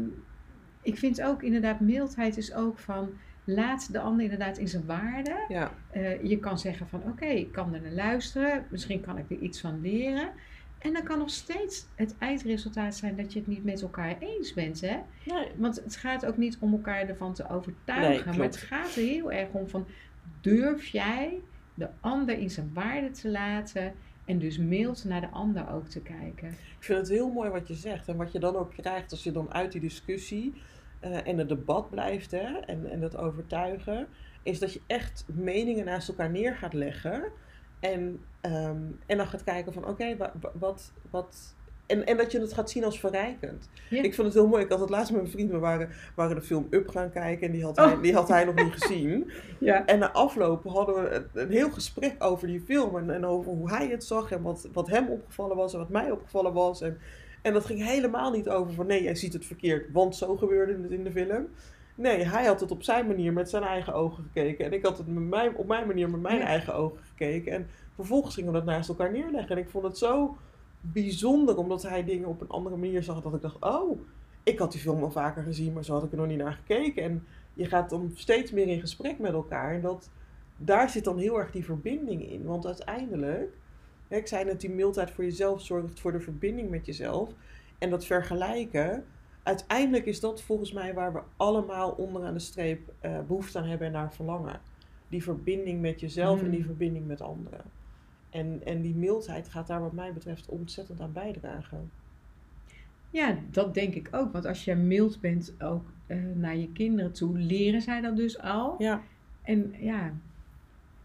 ik 0.83 0.99
vind 0.99 1.23
ook 1.23 1.42
inderdaad, 1.42 1.81
mildheid 1.81 2.37
is 2.37 2.55
ook 2.55 2.79
van, 2.79 3.11
laat 3.44 3.92
de 3.92 4.01
ander 4.01 4.23
inderdaad 4.23 4.59
in 4.59 4.68
zijn 4.68 4.87
waarde. 4.87 5.44
Ja, 5.49 5.73
Eh, 5.90 6.23
je 6.23 6.38
kan 6.38 6.59
zeggen 6.59 6.88
van, 6.88 7.03
oké, 7.03 7.27
ik 7.27 7.53
kan 7.53 7.75
er 7.75 7.81
naar 7.81 7.92
luisteren. 7.92 8.66
Misschien 8.70 9.01
kan 9.01 9.18
ik 9.18 9.31
er 9.31 9.38
iets 9.38 9.61
van 9.61 9.81
leren. 9.81 10.29
En 10.79 10.92
dan 10.92 11.03
kan 11.03 11.18
nog 11.18 11.31
steeds 11.31 11.87
het 11.94 12.14
eindresultaat 12.18 12.97
zijn 12.97 13.16
dat 13.16 13.33
je 13.33 13.38
het 13.38 13.49
niet 13.49 13.64
met 13.64 13.83
elkaar 13.83 14.16
eens 14.18 14.55
bent, 14.55 14.81
hè. 14.81 14.97
nee, 15.25 15.49
Want 15.57 15.77
het 15.85 15.97
gaat 15.97 16.27
ook 16.27 16.37
niet 16.37 16.57
om 16.61 16.73
elkaar 16.73 17.09
ervan 17.09 17.35
te 17.35 17.49
overtuigen. 17.49 18.27
Nee, 18.29 18.38
maar 18.38 18.47
het 18.47 18.57
gaat 18.57 18.94
er 18.94 19.03
heel 19.03 19.33
erg 19.33 19.49
om 19.51 19.68
van, 19.68 19.87
durf 20.40 20.87
jij 20.87 21.40
de 21.75 21.88
ander 22.01 22.38
in 22.38 22.51
zijn 22.51 22.70
waarde 22.73 23.11
te 23.11 23.29
laten... 23.31 23.94
En 24.24 24.38
dus 24.38 24.58
mild 24.58 25.04
naar 25.04 25.20
de 25.20 25.30
ander 25.30 25.70
ook 25.70 25.87
te 25.88 26.00
kijken. 26.00 26.48
Ik 26.48 26.76
vind 26.78 26.98
het 26.98 27.08
heel 27.08 27.30
mooi 27.30 27.50
wat 27.50 27.68
je 27.68 27.74
zegt. 27.74 28.08
En 28.08 28.16
wat 28.16 28.32
je 28.32 28.38
dan 28.38 28.56
ook 28.56 28.70
krijgt 28.70 29.10
als 29.10 29.22
je 29.22 29.32
dan 29.32 29.52
uit 29.52 29.72
die 29.72 29.80
discussie 29.80 30.54
eh, 31.00 31.26
en 31.26 31.38
het 31.38 31.48
debat 31.48 31.90
blijft 31.90 32.30
hè, 32.30 32.58
en, 32.58 32.90
en 32.90 33.00
het 33.02 33.16
overtuigen, 33.16 34.06
is 34.42 34.58
dat 34.58 34.72
je 34.72 34.80
echt 34.87 35.24
meningen 35.26 35.84
naast 35.84 36.08
elkaar 36.08 36.30
neer 36.30 36.54
gaat 36.56 36.72
leggen. 36.72 37.24
En, 37.80 38.20
ehm, 38.40 38.82
en 39.06 39.16
dan 39.16 39.26
gaat 39.26 39.44
kijken 39.44 39.72
van 39.72 39.87
oké, 39.87 40.16
wa- 40.16 40.32
wat, 40.52 40.92
wat. 41.10 41.56
En, 41.87 42.07
en 42.07 42.16
dat 42.16 42.33
je 42.33 42.40
het 42.40 42.53
gaat 42.53 42.70
zien 42.70 42.85
als 42.85 43.01
verrijkend. 43.01 43.68
Ja. 43.90 44.03
Ik 44.03 44.14
vond 44.14 44.27
het 44.27 44.37
heel 44.37 44.47
mooi. 44.49 44.62
Ik 44.64 44.70
had 44.70 44.81
het 44.81 44.90
laatst 44.90 45.12
met 45.12 45.20
mijn 45.20 45.33
vriend. 45.33 45.51
We 45.51 45.59
waren, 45.59 45.88
waren 46.14 46.37
de 46.37 46.42
film 46.42 46.66
Up 46.70 46.88
gaan 46.88 47.11
kijken. 47.11 47.47
En 47.47 47.53
die 47.53 47.64
had, 47.64 47.79
Oh. 47.79 47.85
hij, 47.85 48.01
die 48.01 48.14
had 48.14 48.29
hij 48.29 48.44
nog 48.44 48.55
niet 48.55 48.73
gezien. 48.83 49.31
Ja. 49.59 49.87
En 49.87 49.99
na 49.99 50.12
afloop 50.12 50.64
hadden 50.64 50.94
we 50.94 51.11
een, 51.11 51.27
een 51.33 51.51
heel 51.51 51.70
gesprek 51.70 52.14
over 52.18 52.47
die 52.47 52.61
film. 52.61 52.97
En, 52.97 53.11
en 53.11 53.27
over 53.27 53.53
hoe 53.53 53.70
hij 53.70 53.88
het 53.88 54.05
zag. 54.05 54.31
En 54.33 54.42
wat, 54.42 54.68
wat 54.73 54.88
hem 54.88 55.09
opgevallen 55.09 55.57
was. 55.57 55.73
En 55.73 55.79
wat 55.79 55.88
mij 55.88 56.11
opgevallen 56.11 56.53
was. 56.53 56.81
En, 56.81 56.99
en 57.42 57.53
dat 57.53 57.64
ging 57.64 57.85
helemaal 57.87 58.31
niet 58.31 58.49
over 58.49 58.73
van 58.75 58.87
nee, 58.87 59.03
jij 59.03 59.14
ziet 59.14 59.33
het 59.33 59.47
verkeerd. 59.47 59.92
Want 59.92 60.16
zo 60.16 60.37
gebeurde 60.37 60.83
het 60.83 60.90
in 60.90 61.05
de 61.05 61.12
film. 61.12 61.49
Nee, 61.94 62.25
hij 62.25 62.44
had 62.44 62.61
het 62.61 62.70
op 62.70 62.83
zijn 62.83 63.07
manier 63.07 63.33
met 63.33 63.51
zijn 63.51 63.62
eigen 63.62 63.94
ogen 63.94 64.23
gekeken. 64.25 64.64
En 64.64 64.73
ik 64.73 64.85
had 64.85 64.99
het 64.99 65.07
met 65.07 65.23
mijn, 65.29 65.57
op 65.57 65.66
mijn 65.66 65.87
manier 65.87 66.11
met 66.11 66.20
mijn 66.20 66.38
Ja. 66.38 66.44
eigen 66.47 66.75
ogen 66.75 66.99
gekeken. 67.09 67.53
En 67.53 67.66
vervolgens 67.94 68.35
gingen 68.35 68.53
we 68.53 68.59
dat 68.59 68.66
naast 68.66 68.88
elkaar 68.88 69.12
neerleggen. 69.12 69.57
En 69.57 69.62
ik 69.62 69.68
vond 69.68 69.85
het 69.85 69.99
zo 69.99 70.37
bijzonder. 70.92 71.57
Omdat 71.57 71.83
hij 71.83 72.05
dingen 72.05 72.29
op 72.29 72.40
een 72.40 72.49
andere 72.49 72.77
manier 72.77 73.03
zag. 73.03 73.23
Dat 73.23 73.35
ik 73.35 73.40
dacht, 73.40 73.62
oh, 73.64 74.01
ik 74.42 74.59
had 74.59 74.73
die 74.73 74.81
film 74.81 75.03
al 75.03 75.11
vaker 75.11 75.42
gezien. 75.42 75.73
Maar 75.73 75.85
zo 75.85 75.92
had 75.92 76.05
ik 76.05 76.11
er 76.12 76.18
nog 76.18 76.27
niet 76.27 76.38
naar 76.38 76.53
gekeken. 76.53 77.03
En 77.03 77.25
je 77.55 77.64
gaat 77.64 77.90
dan 77.90 78.11
steeds 78.14 78.51
meer 78.53 78.68
in 78.68 78.81
gesprek 78.81 79.18
met 79.18 79.33
elkaar. 79.33 79.75
En 79.75 79.81
dat, 79.81 80.11
daar 80.57 80.90
zit 80.90 81.05
dan 81.05 81.18
heel 81.18 81.38
erg 81.38 81.51
die 81.51 81.64
verbinding 81.64 82.31
in. 82.31 82.44
Want 82.44 82.66
uiteindelijk, 82.66 83.53
hè, 84.09 84.16
ik 84.16 84.27
zei 84.27 84.44
net, 84.44 84.61
die 84.61 84.70
mildheid 84.70 85.11
voor 85.11 85.25
jezelf 85.25 85.62
zorgt 85.62 86.01
voor 86.01 86.12
de 86.12 86.20
verbinding 86.20 86.70
met 86.70 86.87
jezelf. 86.87 87.31
En 87.79 87.90
dat 87.90 88.05
vergelijken, 88.07 89.05
uiteindelijk 89.42 90.07
is 90.07 90.20
dat 90.20 90.42
volgens 90.42 90.73
mij 90.73 90.94
waar 90.94 91.12
we 91.12 91.20
allemaal 91.37 91.90
onderaan 91.90 92.35
de 92.35 92.40
streep 92.40 92.92
eh, 93.01 93.18
behoefte 93.27 93.59
aan 93.59 93.64
hebben 93.68 93.87
en 93.87 93.92
naar 93.92 94.12
verlangen. 94.12 94.61
Die 95.09 95.23
verbinding 95.23 95.81
met 95.81 96.01
jezelf 96.01 96.42
en 96.42 96.51
die 96.51 96.61
Mm. 96.61 96.66
verbinding 96.66 97.07
met 97.07 97.20
anderen. 97.20 97.61
En, 98.35 98.61
en 98.64 98.81
die 98.83 98.94
mildheid 98.94 99.49
gaat 99.49 99.66
daar 99.66 99.81
wat 99.81 99.92
mij 99.92 100.12
betreft 100.12 100.49
ontzettend 100.49 101.01
aan 101.01 101.12
bijdragen. 101.12 101.90
Ja, 103.11 103.37
dat 103.51 103.75
denk 103.75 103.94
ik 103.94 104.09
ook. 104.11 104.33
Want 104.33 104.47
als 104.47 104.64
je 104.64 104.75
mild 104.75 105.20
bent 105.20 105.55
ook 105.59 105.85
eh, 106.07 106.16
naar 106.35 106.57
je 106.57 106.73
kinderen 106.73 107.12
toe, 107.12 107.38
leren 107.38 107.83
zij 107.83 108.01
dat 108.01 108.16
dus 108.16 108.38
al. 108.40 108.75
Ja, 108.79 109.03
En 109.42 109.75
ja, 109.79 110.12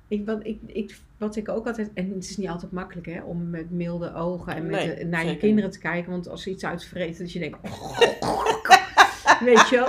ik, 0.08 0.26
wat, 0.26 0.46
ik, 0.46 0.60
ik, 0.65 1.00
wat 1.18 1.36
ik 1.36 1.50
ook 1.50 1.68
altijd... 1.68 1.92
En 1.94 2.12
het 2.13 2.24
is 2.30 2.38
niet 2.38 2.50
altijd 2.50 2.72
makkelijk 2.72 3.08
hè, 3.08 3.22
om 3.22 3.50
met 3.50 3.72
milde 3.72 4.13
ogen 4.13 4.56
en 4.56 4.62
met 4.65 4.72
Nee, 4.86 4.96
de- 4.96 5.06
naar 5.06 5.26
je 5.26 5.38
kinderen 5.38 5.70
te 5.72 5.80
kijken. 5.80 6.12
Want 6.12 6.28
als 6.30 6.44
ze 6.44 6.50
iets 6.50 6.65
uitvreten, 6.65 7.24
dat 7.24 7.32
je 7.32 7.39
denkt... 7.39 7.58
weet 9.50 9.70
je 9.70 9.76
wel? 9.76 9.88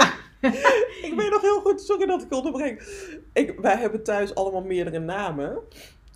ik 1.10 1.12
weet 1.16 1.30
nog 1.30 1.40
heel 1.40 1.60
goed, 1.60 1.80
sorry 1.80 2.06
dat 2.06 2.22
ik 2.22 2.32
onderbreng. 2.32 2.80
Ik, 3.32 3.60
wij 3.60 3.76
hebben 3.76 4.02
thuis 4.02 4.34
allemaal 4.34 4.62
meerdere 4.64 4.98
namen. 4.98 5.58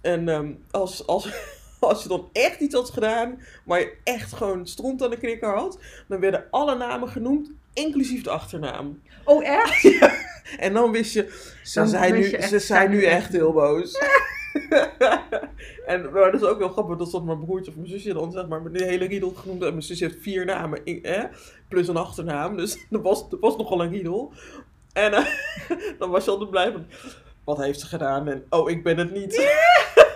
En 0.04 0.28
ehm, 0.28 0.52
als, 0.70 1.06
als, 1.06 1.28
als 1.80 2.02
je 2.02 2.08
dan 2.08 2.28
echt 2.32 2.60
iets 2.60 2.74
had 2.74 2.90
gedaan, 2.90 3.40
waar 3.64 3.80
je 3.80 3.96
echt 4.04 4.32
gewoon 4.32 4.66
stront 4.66 5.02
aan 5.02 5.10
de 5.10 5.16
knikker 5.16 5.54
had, 5.54 5.78
dan 6.08 6.20
werden 6.20 6.44
alle 6.50 6.76
namen 6.76 7.08
genoemd, 7.08 7.50
inclusief 7.72 8.22
de 8.22 8.30
achternaam. 8.30 9.02
Oh, 9.24 9.46
echt? 9.46 9.82
En 10.58 10.72
dan 10.72 10.90
wist 10.90 11.12
je, 11.12 11.48
ze 11.62 11.86
zijn, 11.86 12.14
nu, 12.14 12.40
ze 12.42 12.58
zijn 12.58 12.90
nu 12.90 13.04
echt 13.04 13.32
heel 13.32 13.52
boos. 13.52 13.98
en 15.86 16.12
maar 16.12 16.32
dat 16.32 16.42
is 16.42 16.48
ook 16.48 16.58
wel 16.58 16.68
grappig, 16.68 16.96
dat 16.96 17.10
zat 17.10 17.24
mijn 17.24 17.44
broertje 17.44 17.70
of 17.70 17.76
mijn 17.76 17.88
zusje 17.88 18.12
dan, 18.12 18.32
zeg 18.32 18.48
maar, 18.48 18.62
met 18.62 18.74
de 18.74 18.84
hele 18.84 19.06
riedel 19.06 19.30
genoemd. 19.30 19.62
En 19.62 19.68
mijn 19.68 19.82
zusje 19.82 20.04
heeft 20.04 20.20
vier 20.20 20.44
namen, 20.44 20.82
plus 21.68 21.88
een 21.88 21.96
achternaam, 21.96 22.56
dus 22.56 22.86
dat 22.90 23.02
was, 23.02 23.30
dat 23.30 23.40
was 23.40 23.56
nogal 23.56 23.82
een 23.82 23.90
riedel. 23.90 24.32
En 24.92 25.12
eh, 25.12 25.26
dan 25.98 26.10
was 26.10 26.24
je 26.24 26.30
altijd 26.30 26.50
blij 26.50 26.72
van, 26.72 26.86
wat 27.44 27.58
heeft 27.58 27.80
ze 27.80 27.86
gedaan? 27.86 28.28
En, 28.28 28.44
oh, 28.50 28.70
ik 28.70 28.82
ben 28.82 28.98
het 28.98 29.12
niet. 29.12 29.52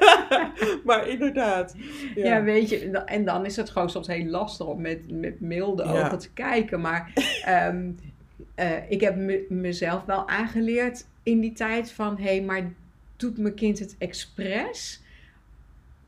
maar 0.85 1.09
inderdaad. 1.09 1.75
Ja, 2.15 2.25
Ja. 2.25 2.43
weet 2.43 2.69
je, 2.69 2.91
en 2.91 3.25
dan- 3.25 3.45
is 3.47 3.57
het 3.57 3.71
gewoon 3.71 3.91
soms 3.91 4.07
heel 4.07 4.25
lastig 4.27 4.67
om 4.67 4.81
met, 4.81 5.11
met 5.21 5.41
milde 5.41 5.85
Ja. 5.85 5.91
ogen 5.91 6.19
te 6.19 6.31
kijken. 6.33 6.81
Maar 6.81 7.13
ehm, 7.45 7.91
eh, 8.55 8.91
ik 8.91 9.01
heb 9.01 9.17
me- 9.17 9.47
mezelf 9.49 10.05
wel 10.05 10.29
aangeleerd 10.29 11.07
in 11.23 11.41
die 11.41 11.53
tijd 11.53 11.93
van... 11.93 12.17
hé, 12.17 12.23
hey, 12.25 12.43
maar 12.43 12.73
doet 13.17 13.39
mijn 13.39 13.55
kind 13.55 13.79
het 13.79 13.95
expres? 13.99 15.01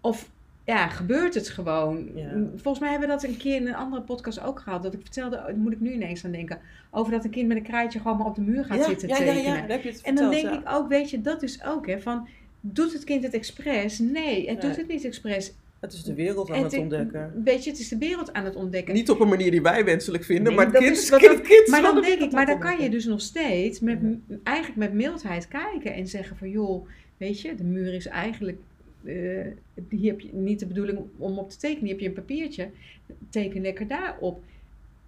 Of 0.01 0.31
ja, 0.71 0.89
gebeurt 0.89 1.35
het 1.35 1.49
gewoon? 1.49 2.09
Ja. 2.15 2.31
Volgens 2.57 2.79
mij 2.79 2.91
hebben 2.91 3.09
we 3.09 3.15
dat 3.15 3.25
een 3.25 3.37
keer 3.37 3.55
in 3.57 3.67
een 3.67 3.75
andere 3.75 4.03
podcast 4.03 4.41
ook 4.43 4.61
gehad. 4.61 4.83
Dat 4.83 4.95
ik 4.95 5.01
vertelde, 5.03 5.37
daar 5.37 5.57
moet 5.57 5.73
ik 5.73 5.81
nu 5.81 5.93
ineens 5.93 6.25
aan 6.25 6.31
denken... 6.33 6.59
over 6.91 7.13
dat 7.13 7.25
een 7.25 7.31
kind 7.31 7.49
met 7.49 7.57
een 7.57 7.63
krijtje 7.63 8.01
gewoon 8.01 8.17
maar 8.17 8.27
op 8.27 8.35
de 8.35 8.41
muur 8.41 8.65
gaat 8.65 8.79
ja, 8.79 8.85
zitten 8.85 9.09
ja, 9.09 9.17
ja, 9.17 9.21
tekenen. 9.25 9.45
ja, 9.55 9.61
daar 9.61 9.71
heb 9.71 9.83
je 9.83 9.89
het 9.91 10.01
En 10.03 10.15
dan 10.15 10.25
verteld, 10.33 10.53
denk 10.53 10.65
ja. 10.65 10.71
ik 10.71 10.77
ook, 10.79 10.89
weet 10.89 11.11
je, 11.11 11.21
dat 11.21 11.43
is 11.43 11.65
ook 11.65 11.87
hè, 11.87 12.01
van... 12.01 12.29
Doet 12.61 12.93
het 12.93 13.05
kind 13.05 13.23
het 13.23 13.35
expres? 13.35 13.99
Nee, 13.99 14.49
het 14.49 14.59
Nee. 14.63 14.69
doet 14.71 14.77
het 14.77 14.89
niet 14.89 15.05
expres. 15.05 15.53
Het 15.81 15.93
is 15.93 16.03
de 16.03 16.15
wereld 16.15 16.51
aan 16.51 16.63
het 16.63 16.79
ontdekken. 16.79 17.33
Weet 17.45 17.65
je, 17.65 17.71
het 17.71 17.79
is 17.79 17.89
de 17.89 17.99
wereld 17.99 18.33
aan 18.33 18.45
het 18.45 18.57
ontdekken. 18.57 18.95
Niet 18.95 19.11
op 19.11 19.21
een 19.21 19.29
manier 19.29 19.51
die 19.51 19.63
wij 19.63 19.85
wenselijk 19.85 20.25
vinden, 20.25 20.45
Nee, 20.45 20.55
maar 20.55 20.65
het 20.65 20.75
dat 20.75 20.83
kind, 20.83 20.97
is 20.97 21.09
kind, 21.09 21.23
dat- 21.23 21.41
kind 21.41 21.67
maar 21.69 21.83
dan 21.83 21.95
de 21.95 22.01
denk 22.01 22.21
ik, 22.21 22.33
maar 22.33 22.47
dan 22.47 22.59
kan 22.59 22.81
je 22.83 22.91
dus 22.91 23.05
nog 23.05 23.21
steeds 23.21 23.81
met, 23.81 23.99
Ja. 24.27 24.37
eigenlijk 24.43 24.79
met 24.79 24.93
mildheid 24.93 25.49
kijken 25.49 25.95
en 25.95 26.07
zeggen 26.07 26.37
van 26.37 26.51
joh, 26.51 26.87
weet 27.17 27.41
je, 27.41 27.55
de 27.55 27.65
muur 27.65 27.95
is 27.95 28.07
eigenlijk, 28.07 28.59
hier 29.89 30.11
heb 30.11 30.21
je 30.21 30.29
niet 30.33 30.59
de 30.59 30.67
bedoeling 30.67 30.99
om 31.17 31.39
op 31.39 31.51
te 31.51 31.57
tekenen, 31.59 31.83
hier 31.83 31.93
heb 31.93 32.01
je 32.01 32.09
een 32.09 32.13
papiertje, 32.15 32.71
teken 33.31 33.61
lekker 33.61 33.87
daarop. 33.87 34.43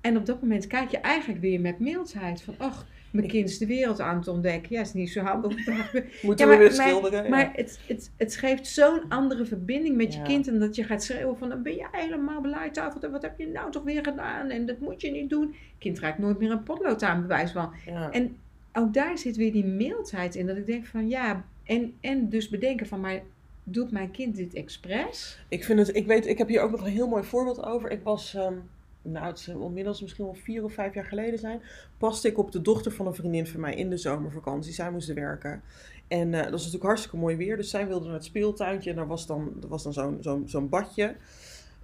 En 0.00 0.16
op 0.16 0.26
dat 0.26 0.40
moment 0.42 0.66
kijk 0.66 0.90
je 0.90 0.98
eigenlijk 0.98 1.40
weer 1.40 1.60
met 1.60 1.78
mildheid 1.78 2.42
van, 2.42 2.54
ach, 2.58 2.86
mijn 3.10 3.26
kind 3.28 3.48
is 3.48 3.58
de 3.58 3.66
wereld 3.66 4.00
aan 4.00 4.16
het 4.16 4.28
ontdekken. 4.28 4.72
Ja, 4.74 4.80
is 4.80 4.92
niet 4.92 5.10
zo 5.10 5.20
handig. 5.20 5.56
Moeten 5.66 5.92
Ja, 6.22 6.22
we 6.22 6.44
maar- 6.46 6.58
weer 6.58 6.76
maar- 6.76 6.88
schilderen? 6.88 7.22
Ja. 7.22 7.28
Maar 7.28 7.50
het, 7.54 7.80
het, 7.86 8.10
het 8.16 8.36
geeft 8.36 8.66
zo'n 8.66 9.08
andere 9.08 9.44
verbinding 9.44 9.96
met 9.96 10.14
je 10.14 10.22
kind. 10.22 10.48
En 10.48 10.58
dat 10.58 10.74
je 10.76 10.84
gaat 10.84 11.02
schreeuwen 11.04 11.38
van, 11.38 11.48
dan 11.48 11.62
ben 11.62 11.74
je 11.74 11.86
helemaal. 11.92 12.44
En 12.44 13.10
wat 13.10 13.22
heb 13.22 13.38
je 13.38 13.46
nou 13.46 13.70
toch 13.70 13.82
weer 13.82 14.04
gedaan? 14.04 14.50
En 14.50 14.66
dat 14.66 14.78
moet 14.78 15.00
je 15.00 15.10
niet 15.10 15.30
doen. 15.30 15.54
Kind 15.78 15.98
raakt 15.98 16.18
nooit 16.18 16.38
meer 16.38 16.50
een 16.50 16.62
potlood 16.62 17.02
aan, 17.02 17.20
bewijs 17.20 17.50
van. 17.50 17.72
En 18.10 18.36
ook 18.72 18.94
daar 18.94 19.18
zit 19.18 19.36
weer 19.36 19.52
die 19.52 19.64
mildheid 19.64 20.34
in. 20.34 20.46
Dat 20.46 20.56
ik 20.56 20.66
denk 20.66 20.86
van, 20.86 21.08
ja, 21.08 21.44
en, 21.64 21.92
en 22.00 22.28
dus 22.28 22.48
bedenken 22.48 22.86
van, 22.86 23.00
maar 23.00 23.20
doet 23.64 23.90
mijn 23.90 24.10
kind 24.10 24.36
dit 24.36 24.54
expres? 24.54 25.44
Ik 25.48 25.64
vind 25.64 25.78
het, 25.78 25.96
ik 25.96 26.06
weet, 26.06 26.26
ik 26.26 26.38
heb 26.38 26.48
hier 26.48 26.60
ook 26.60 26.70
nog 26.70 26.80
een 26.80 26.92
heel 26.92 27.08
mooi 27.08 27.24
voorbeeld 27.24 27.64
over. 27.64 27.90
Ik 27.90 28.02
was, 28.02 28.34
ehm, 28.34 28.54
nou 29.02 29.26
het 29.26 29.38
zal 29.38 29.66
inmiddels 29.66 30.02
misschien 30.02 30.24
wel 30.24 30.34
vier 30.34 30.64
of 30.64 30.72
vijf 30.72 30.94
jaar 30.94 31.04
geleden 31.04 31.38
zijn, 31.38 31.62
paste 31.98 32.28
ik 32.28 32.38
op 32.38 32.52
de 32.52 32.62
dochter 32.62 32.92
van 32.92 33.06
een 33.06 33.14
vriendin 33.14 33.46
van 33.46 33.60
mij 33.60 33.74
in 33.74 33.90
de 33.90 33.96
zomervakantie. 33.96 34.72
Zij 34.72 34.90
moest 34.90 35.12
werken. 35.12 35.62
En 36.08 36.34
eh, 36.34 36.42
dat 36.42 36.50
was 36.50 36.60
natuurlijk 36.60 36.84
hartstikke 36.84 37.16
mooi 37.16 37.36
weer, 37.36 37.56
dus 37.56 37.70
zij 37.70 37.86
wilde 37.86 38.04
naar 38.04 38.14
het 38.14 38.24
speeltuintje 38.24 38.90
en 38.90 38.98
er 38.98 39.06
was 39.06 39.26
dan, 39.26 39.56
er 39.62 39.68
was 39.68 39.82
dan 39.82 39.92
zo'n 39.92 40.16
zo'n 40.20 40.42
zo'n 40.48 40.68
badje. 40.68 41.16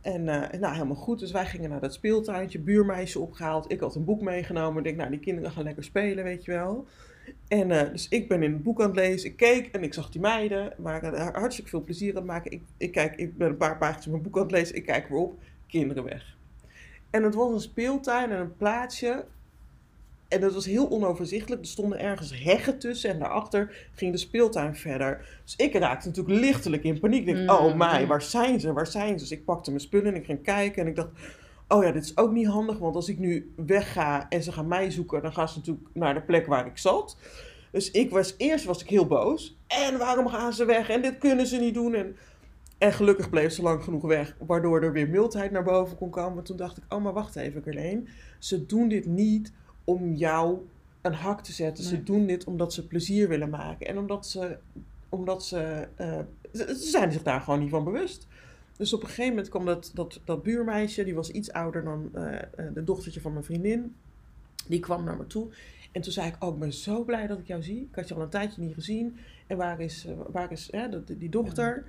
En 0.01 0.29
eh, 0.29 0.61
nou, 0.61 0.75
helemaal 0.75 0.97
goed. 0.97 1.19
Dus 1.19 1.31
wij 1.31 1.47
gingen 1.47 1.71
naar 1.71 1.81
dat 1.81 1.95
speeltuintje, 1.95 2.59
buurmeisje 2.59 3.21
opgehaald. 3.21 3.73
Ik 3.73 3.81
had 3.81 3.95
een 3.95 4.05
boek 4.05 4.21
meegenomen. 4.21 4.79
Ik 4.79 4.85
denk, 4.85 4.97
nou, 4.97 5.11
die 5.11 5.21
kinderen 5.21 5.51
gaan 5.51 5.64
lekker 5.64 5.85
spelen, 5.85 6.25
weet 6.25 6.45
je 6.45 6.51
wel. 6.51 6.87
En 7.49 7.71
eh, 7.71 7.91
dus 7.93 8.09
ik 8.09 8.29
ben 8.29 8.43
in 8.43 8.53
het 8.53 8.62
boek 8.62 8.81
aan 8.81 8.87
het 8.87 8.97
lezen. 8.97 9.29
Ik 9.31 9.37
keek 9.37 9.67
en 9.73 9.83
ik 9.83 9.95
zag 9.95 10.11
die 10.11 10.21
meiden. 10.21 10.73
waren 10.77 11.14
er 11.14 11.38
hartstikke 11.38 11.71
veel 11.71 11.83
plezier 11.83 12.11
aan 12.11 12.17
het 12.17 12.25
maken. 12.25 12.51
Ik, 12.51 12.62
ik, 12.77 12.93
kijk, 12.93 13.17
ik 13.17 13.37
ben 13.37 13.49
een 13.49 13.57
paar 13.57 13.79
pagina's 13.79 14.05
in 14.05 14.11
mijn 14.11 14.23
boek 14.23 14.37
aan 14.37 14.43
het 14.43 14.51
lezen. 14.51 14.77
Ik 14.77 14.87
kijk 14.87 15.09
weer 15.09 15.19
op. 15.19 15.38
Kinderen 15.67 16.05
weg. 16.05 16.37
En 17.11 17.23
het 17.23 17.35
was 17.35 17.53
een 17.53 17.61
speeltuin 17.61 18.31
en 18.31 18.41
een 18.41 18.57
plaatsje. 18.57 19.25
En 20.29 20.41
dat 20.41 20.55
was 20.55 20.67
heel 20.67 20.91
onoverzichtelijk. 20.91 21.61
Er 21.62 21.69
stonden 21.69 21.99
ergens 21.99 22.43
heggen 22.43 22.79
tussen. 22.79 23.11
En 23.11 23.19
daarachter 23.19 23.88
ging 23.95 24.12
de 24.12 24.19
speeltuin 24.19 24.77
verder. 24.77 25.41
Dus 25.45 25.57
ik 25.57 25.75
raakte 25.75 26.07
natuurlijk 26.09 26.41
lichtelijk 26.41 26.83
in 26.85 27.01
paniek. 27.01 27.27
Ik 27.27 27.35
denk, 27.35 27.51
oh 27.51 27.73
Mm. 27.73 27.77
my, 27.79 28.07
waar 28.07 28.23
zijn 28.23 28.61
ze? 28.61 28.73
Waar 28.73 28.87
zijn 28.87 29.09
ze? 29.09 29.17
Dus 29.25 29.31
ik 29.31 29.45
pakte 29.45 29.71
mijn 29.71 29.83
spullen 29.83 30.12
en 30.14 30.21
ik 30.21 30.25
ging 30.25 30.43
kijken. 30.43 30.83
En 30.83 30.88
ik 30.88 30.97
dacht, 30.97 31.11
oh 31.68 31.85
ja, 31.85 31.92
dit 31.92 32.04
is 32.04 32.16
ook 32.16 32.33
niet 32.33 32.46
handig. 32.46 32.78
Want 32.78 32.94
als 32.94 33.09
ik 33.09 33.18
nu 33.18 33.52
wegga 33.57 34.28
en 34.28 34.42
ze 34.42 34.52
gaan 34.52 34.68
mij 34.68 34.90
zoeken, 34.90 35.22
dan 35.22 35.33
gaan 35.33 35.48
ze 35.48 35.59
natuurlijk 35.59 35.88
naar 35.92 36.14
de 36.14 36.22
plek 36.22 36.46
waar 36.46 36.66
ik 36.66 36.78
zat. 36.78 37.16
Dus 37.70 37.90
ik 37.90 38.11
was, 38.11 38.35
eerst 38.37 38.64
was 38.64 38.83
ik 38.83 38.88
heel 38.88 39.07
boos. 39.07 39.59
En 39.66 39.98
waarom 39.98 40.28
gaan 40.28 40.52
ze 40.52 40.64
weg? 40.64 40.88
En 40.88 41.02
dit 41.02 41.18
kunnen 41.18 41.46
ze 41.46 41.57
niet 41.57 41.74
doen. 41.74 41.94
En, 41.94 42.16
en 42.78 42.92
gelukkig 42.92 43.31
bleef 43.31 43.52
ze 43.52 43.62
lang 43.62 43.85
genoeg 43.85 44.02
weg, 44.02 44.37
waardoor 44.46 44.83
er 44.83 44.92
weer 44.92 45.09
mildheid 45.09 45.50
naar 45.50 45.64
boven 45.64 45.96
kon 45.96 46.11
komen. 46.11 46.44
Toen 46.44 46.57
dacht 46.57 46.76
ik, 46.76 46.85
oh 46.88 47.02
maar 47.02 47.12
wacht 47.12 47.37
even 47.37 47.62
Carleen. 47.62 48.09
Ze 48.38 48.66
doen 48.66 48.88
dit 48.88 49.07
niet 49.07 49.52
om 49.85 50.14
jou 50.14 50.59
een 51.02 51.14
hak 51.14 51.40
te 51.40 51.52
zetten. 51.52 51.85
Ze 51.85 52.02
doen 52.02 52.26
dit 52.26 52.44
omdat 52.44 52.72
ze 52.72 52.87
plezier 52.87 53.28
willen 53.28 53.50
maken. 53.50 53.87
En 53.87 53.98
omdat 53.98 54.26
ze, 54.26 54.59
omdat 55.09 55.44
ze, 55.44 55.88
eh, 55.94 56.18
ze, 56.52 56.64
ze 56.66 56.88
zijn 56.90 57.12
zich 57.12 57.22
daar 57.22 57.40
gewoon 57.40 57.61
niet 57.61 57.70
van 57.70 57.85
bewust. 57.85 58.26
Dus 58.79 58.93
op 58.93 59.01
een 59.03 59.09
gegeven 59.09 59.31
moment 59.31 59.49
kwam 59.49 59.64
dat, 59.64 59.91
dat, 59.95 60.21
dat 60.25 60.43
buurmeisje, 60.43 61.05
die 61.05 61.14
was 61.14 61.31
iets 61.31 61.53
ouder 61.53 61.85
dan 61.85 62.11
eh, 62.14 62.35
eh, 62.37 62.75
de 62.75 62.85
dochtertje 62.85 63.21
van 63.21 63.33
mijn 63.33 63.45
vriendin. 63.45 63.95
Die 64.67 64.81
kwam 64.81 65.05
naar 65.05 65.17
me 65.17 65.27
toe. 65.27 65.49
En 65.93 66.01
toen 66.01 66.12
zei 66.12 66.29
ik, 66.29 66.45
oh, 66.45 66.53
ik 66.55 66.59
ben 66.61 66.73
zo 66.73 67.05
blij 67.05 67.27
dat 67.27 67.38
ik 67.38 67.47
jou 67.47 67.62
zie. 67.62 67.81
Ik 67.91 67.95
had 67.95 68.09
je 68.09 68.14
al 68.14 68.21
een 68.23 68.29
tijdje 68.29 68.62
niet 68.62 68.75
gezien. 68.75 69.17
En 69.47 69.57
waar 69.57 69.81
is, 69.81 70.07
eh, 70.07 70.12
waar 70.31 70.53
is 70.53 70.69
hè, 70.73 70.88
dat- 70.88 71.07
die 71.07 71.29
dochter? 71.29 71.85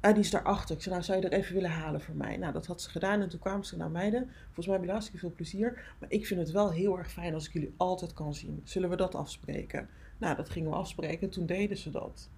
Ah, 0.00 0.12
die 0.14 0.22
is 0.22 0.30
daarachter. 0.30 0.76
Ik 0.76 0.82
zei, 0.82 0.94
nou, 0.94 1.06
zou 1.06 1.20
je 1.20 1.28
er 1.28 1.32
even 1.38 1.54
willen 1.54 1.70
halen 1.70 2.00
voor 2.00 2.14
mij? 2.14 2.36
Nou, 2.36 2.52
dat 2.52 2.66
had 2.66 2.82
ze 2.82 2.90
gedaan. 2.90 3.20
En 3.20 3.28
toen 3.28 3.38
kwamen 3.40 3.64
ze 3.66 3.76
naar 3.76 3.90
meiden. 3.90 4.30
Volgens 4.44 4.66
mij 4.66 4.74
heb 4.76 4.84
je 4.84 4.90
hartstikke 4.90 5.20
veel 5.20 5.32
plezier. 5.36 5.94
Maar 5.98 6.10
ik 6.10 6.26
vind 6.26 6.40
het 6.40 6.50
wel 6.50 6.72
heel 6.72 6.98
erg 6.98 7.10
fijn 7.12 7.34
als 7.34 7.46
ik 7.46 7.52
jullie 7.52 7.74
altijd 7.76 8.12
kan 8.14 8.34
zien. 8.34 8.60
Zullen 8.64 8.90
we 8.90 8.96
dat 8.96 9.14
afspreken? 9.14 9.88
Nou, 10.18 10.36
dat 10.36 10.48
gingen 10.50 10.70
we 10.70 10.76
afspreken. 10.76 11.20
En 11.20 11.30
toen 11.30 11.46
deden 11.46 11.76
ze 11.76 11.90
dat. 11.90 12.28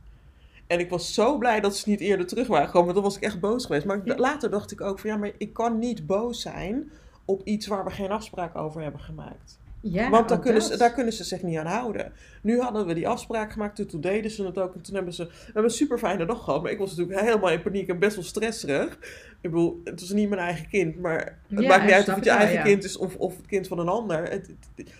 En 0.72 0.78
ik 0.78 0.90
was 0.90 1.14
zo 1.14 1.38
blij 1.38 1.60
dat 1.60 1.76
ze 1.76 1.88
niet 1.88 2.00
eerder 2.00 2.26
terug 2.26 2.46
waren 2.46 2.66
gekomen. 2.66 2.84
Want 2.84 2.94
dan 3.00 3.06
was 3.12 3.16
ik 3.16 3.22
echt 3.22 3.40
boos 3.40 3.66
geweest. 3.66 3.86
Maar 3.86 4.00
later 4.04 4.50
dacht 4.50 4.72
ik 4.72 4.80
ook 4.80 4.98
van, 4.98 5.10
ja, 5.10 5.16
maar 5.16 5.30
ik 5.38 5.52
kan 5.52 5.78
niet 5.78 6.06
boos 6.06 6.40
zijn 6.40 6.90
op 7.24 7.40
iets 7.44 7.66
waar 7.66 7.84
we 7.84 7.90
geen 7.90 8.10
afspraak 8.10 8.56
over 8.56 8.82
hebben 8.82 9.00
gemaakt. 9.00 9.58
Ja, 9.80 10.10
Want 10.10 10.28
daar 10.28 10.38
kunnen, 10.40 10.62
ze, 10.62 10.76
daar 10.76 10.92
kunnen 10.92 11.12
ze 11.12 11.24
zich 11.24 11.42
niet 11.42 11.58
aan 11.58 11.66
houden. 11.66 12.12
Nu 12.42 12.60
hadden 12.60 12.86
we 12.86 12.94
die 12.94 13.08
afspraak 13.08 13.52
gemaakt, 13.52 13.76
toen, 13.76 13.86
toen 13.86 14.00
deden 14.00 14.30
ze 14.30 14.44
het 14.44 14.58
ook. 14.58 14.74
En 14.74 14.80
toen 14.82 14.94
hebben 14.94 15.12
ze 15.14 15.24
we 15.26 15.32
hebben 15.44 15.64
een 15.64 15.70
super 15.70 15.98
fijne 15.98 16.26
dag 16.26 16.44
gehad. 16.44 16.62
Maar 16.62 16.70
ik 16.70 16.78
was 16.78 16.96
natuurlijk 16.96 17.20
helemaal 17.20 17.50
in 17.50 17.62
paniek 17.62 17.88
en 17.88 17.98
best 17.98 18.14
wel 18.14 18.24
stresserig. 18.24 18.92
Ik 19.40 19.50
bedoel, 19.50 19.80
het 19.84 20.00
is 20.00 20.10
niet 20.10 20.28
mijn 20.28 20.40
eigen 20.40 20.68
kind. 20.68 21.00
Maar 21.00 21.38
het 21.48 21.60
Ja, 21.60 21.68
maakt 21.68 21.82
niet 21.84 21.92
uit 21.92 22.08
of 22.08 22.14
het 22.14 22.24
je 22.24 22.30
wel, 22.30 22.38
eigen 22.38 22.56
ja. 22.56 22.62
kind 22.62 22.84
is 22.84 22.96
of, 22.96 23.16
of 23.16 23.36
het 23.36 23.46
kind 23.46 23.68
van 23.68 23.78
een 23.78 23.88
ander. 23.88 24.22
Het, 24.22 24.30
het- 24.46 24.68
het- 24.76 24.92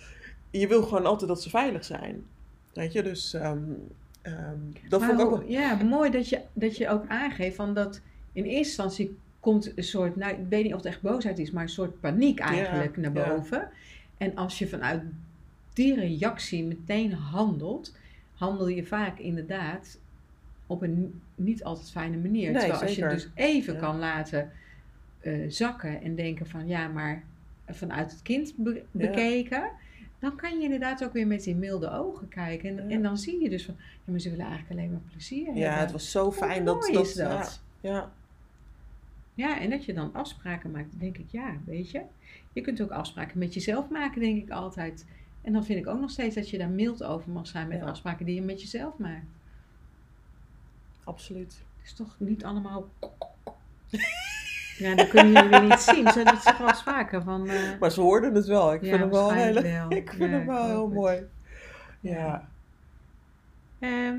je 0.51 0.67
wil 0.67 0.83
gewoon 0.83 1.07
altijd 1.07 1.29
dat 1.29 1.43
ze 1.43 1.51
veilig 1.51 1.85
zijn. 1.85 2.25
Weet 2.73 2.93
je, 2.93 3.03
dus 3.03 3.35
ehm, 3.35 3.59
ehm, 4.23 4.57
dat 4.89 5.01
Maar 5.01 5.09
vond 5.09 5.21
ik 5.21 5.27
ook 5.27 5.39
wel... 5.39 5.49
Ja, 5.51 5.75
mooi 5.75 6.11
dat 6.11 6.29
je, 6.29 6.41
dat 6.53 6.77
je 6.77 6.89
ook 6.89 7.05
aangeeft 7.09 7.57
van 7.57 7.75
dat 7.75 8.01
in 8.33 8.45
eerste 8.45 8.57
instantie 8.59 9.17
komt 9.41 9.73
een 9.79 9.85
soort, 9.85 10.17
nou 10.17 10.33
ik 10.33 10.47
weet 10.49 10.63
niet 10.63 10.73
of 10.73 10.79
het 10.79 10.87
echt 10.89 11.01
boosheid 11.03 11.39
is, 11.39 11.51
maar 11.51 11.63
een 11.63 11.69
soort 11.69 12.01
paniek 12.01 12.39
eigenlijk 12.39 12.97
naar 12.97 13.13
ja. 13.15 13.29
boven. 13.29 13.69
En 14.17 14.37
als 14.37 14.59
je 14.59 14.69
vanuit 14.69 15.03
die 15.73 15.95
reactie 15.95 16.65
meteen 16.65 17.13
handelt, 17.13 17.97
handel 18.35 18.69
je 18.69 18.85
vaak 18.87 19.19
inderdaad 19.19 19.99
op 20.67 20.83
een 20.83 21.21
niet 21.35 21.65
altijd 21.65 21.91
fijne 21.91 22.17
manier. 22.17 22.51
Nee, 22.51 22.61
Terwijl 22.61 22.81
als 22.81 22.91
je 22.91 22.95
zeker. 22.95 23.11
dus 23.11 23.29
even 23.35 23.75
Ja. 23.75 23.81
kan 23.81 23.99
laten 23.99 24.51
eh, 25.21 25.45
zakken 25.49 26.03
en 26.03 26.15
denken 26.15 26.47
van 26.47 26.67
ja, 26.67 26.89
maar 26.89 27.23
vanuit 27.69 28.11
het 28.11 28.23
kind 28.23 28.53
be- 28.57 28.83
bekeken, 28.91 29.71
dan 30.23 30.37
kan 30.37 30.59
je 30.59 30.65
inderdaad 30.65 31.05
ook 31.05 31.13
weer 31.13 31.27
met 31.27 31.43
die 31.45 31.55
milde 31.55 31.91
ogen 31.91 32.29
kijken. 32.29 32.79
En, 32.79 32.89
Ja. 32.89 32.95
en 32.95 33.03
dan 33.03 33.19
zie 33.19 33.43
je 33.43 33.51
dus 33.51 33.65
van, 33.65 33.75
ja, 33.79 34.11
maar 34.13 34.21
ze 34.21 34.31
willen 34.31 34.47
eigenlijk 34.47 34.79
alleen 34.79 34.91
maar 34.93 35.11
plezier 35.11 35.45
hebben. 35.45 35.63
Ja, 35.63 35.75
het 35.79 35.93
was 35.93 36.11
zo 36.11 36.33
fijn 36.33 36.65
dat... 36.65 36.83
dat, 36.93 37.07
is 37.07 37.15
dat? 37.15 37.63
Ja, 37.81 37.91
ja. 37.91 38.13
Ja, 39.35 39.61
en 39.61 39.71
dat 39.71 39.85
je 39.85 39.95
dan 39.95 40.15
afspraken 40.15 40.71
maakt, 40.71 41.01
denk 41.01 41.19
ik, 41.19 41.29
ja, 41.31 41.57
weet 41.65 41.91
je. 41.91 42.03
Je 42.53 42.61
kunt 42.61 42.83
ook 42.83 42.91
afspraken 42.91 43.39
met 43.39 43.55
jezelf 43.55 43.89
maken, 43.89 44.21
denk 44.21 44.43
ik 44.43 44.51
altijd. 44.51 45.07
En 45.43 45.53
dan 45.53 45.65
vind 45.65 45.79
ik 45.79 45.87
ook 45.87 46.01
nog 46.01 46.11
steeds 46.11 46.35
dat 46.35 46.51
je 46.51 46.59
daar 46.59 46.69
mild 46.71 47.03
over 47.03 47.31
mag 47.31 47.47
zijn 47.47 47.69
met 47.69 47.79
Ja. 47.79 47.85
afspraken 47.87 48.27
die 48.27 48.35
je 48.35 48.43
met 48.43 48.61
jezelf 48.63 48.99
maakt. 48.99 49.27
absoluut. 51.05 51.53
Het 51.77 51.85
is 51.87 51.93
toch 51.95 52.17
niet 52.19 52.45
allemaal... 52.45 52.89
Ja, 54.83 54.95
dan 54.95 55.09
kunnen 55.09 55.33
jullie 55.33 55.61
niet 55.69 55.81
zien. 55.95 56.09
Ze 56.13 56.23
dat 56.25 56.43
zeggen 56.43 56.65
wel 56.65 56.75
vaker 56.75 57.23
van... 57.23 57.49
eh, 57.49 57.79
Maar 57.81 57.91
ze 57.91 58.01
hoorden 58.01 58.35
het 58.35 58.47
wel. 58.47 58.75
Ik 58.75 58.83
Ja, 58.83 58.89
vind 58.89 59.01
hem 59.01 59.11
wel, 59.11 59.33
hele, 59.33 59.63
wel. 59.79 59.93
ik 59.93 60.09
vind 60.11 60.31
Ja, 60.31 60.37
hem 60.37 60.47
wel 60.47 60.67
heel 60.67 60.85
het. 60.85 60.95
mooi. 60.95 61.21
Ja. 62.01 62.49
ehm, 63.79 64.17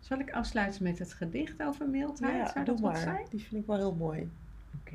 zal 0.00 0.18
ik 0.18 0.30
afsluiten 0.32 0.82
met 0.82 0.98
het 0.98 1.12
gedicht 1.12 1.62
over 1.62 1.88
mildheid? 1.88 2.36
Ja, 2.36 2.46
Zou 2.52 2.64
doe 2.64 2.74
dat 2.74 2.80
wat 2.80 2.92
maar. 2.92 3.00
zijn? 3.00 3.26
Die 3.30 3.40
vind 3.40 3.60
ik 3.60 3.66
wel 3.66 3.76
heel 3.76 3.94
mooi. 3.94 4.30
Oké. 4.80 4.94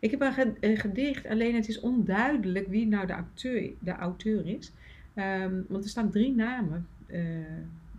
Ik 0.00 0.10
heb 0.10 0.20
een 0.60 0.76
gedicht, 0.76 1.26
alleen 1.26 1.54
het 1.54 1.68
is 1.68 1.80
onduidelijk 1.80 2.68
wie 2.68 2.86
nou 2.86 3.06
de 3.06 3.12
auteur, 3.12 3.70
de 3.78 3.92
auteur 3.92 4.46
is. 4.46 4.72
Ehm, 5.14 5.54
want 5.68 5.84
er 5.84 5.90
staan 5.90 6.10
drie 6.10 6.34
namen 6.34 6.86
eh, 7.06 7.20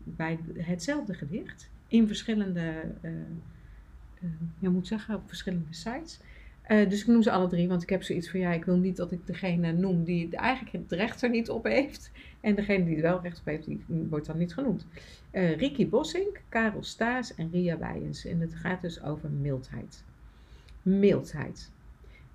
bij 0.03 0.39
hetzelfde 0.57 1.13
gedicht. 1.13 1.69
In 1.87 2.07
verschillende, 2.07 2.73
eh 3.01 3.11
ja, 4.59 4.69
moet 4.69 4.87
zeggen, 4.87 5.15
op 5.15 5.27
verschillende 5.27 5.73
sites. 5.73 6.19
Eh, 6.61 6.89
dus 6.89 7.01
ik 7.01 7.07
noem 7.07 7.21
ze 7.21 7.31
alle 7.31 7.47
drie, 7.47 7.67
want 7.67 7.81
ik 7.83 7.89
heb 7.89 8.03
zoiets 8.03 8.29
van, 8.29 8.39
ja, 8.39 8.51
ik 8.51 8.65
wil 8.65 8.77
niet 8.77 8.95
dat 8.97 9.11
ik 9.11 9.27
degene 9.27 9.71
noem 9.71 10.03
die 10.03 10.25
het 10.25 10.33
eigenlijk 10.33 10.71
het 10.71 10.99
recht 10.99 11.21
er 11.21 11.29
niet 11.29 11.49
op 11.49 11.63
heeft. 11.63 12.11
En 12.41 12.55
degene 12.55 12.85
die 12.85 12.95
er 12.95 13.01
wel 13.01 13.21
recht 13.21 13.39
op 13.39 13.45
heeft, 13.45 13.65
die 13.65 13.83
wordt 13.87 14.25
dan 14.25 14.37
niet 14.37 14.53
genoemd. 14.53 14.85
Eh 15.31 15.57
Ricky 15.57 15.89
Bossink, 15.89 16.41
Karel 16.49 16.83
Staes 16.83 17.35
en 17.35 17.49
Ria 17.51 17.77
Wijens. 17.77 18.25
En 18.25 18.39
het 18.39 18.55
gaat 18.55 18.81
dus 18.81 19.03
over 19.03 19.29
mildheid. 19.29 20.03
Mildheid. 20.81 21.71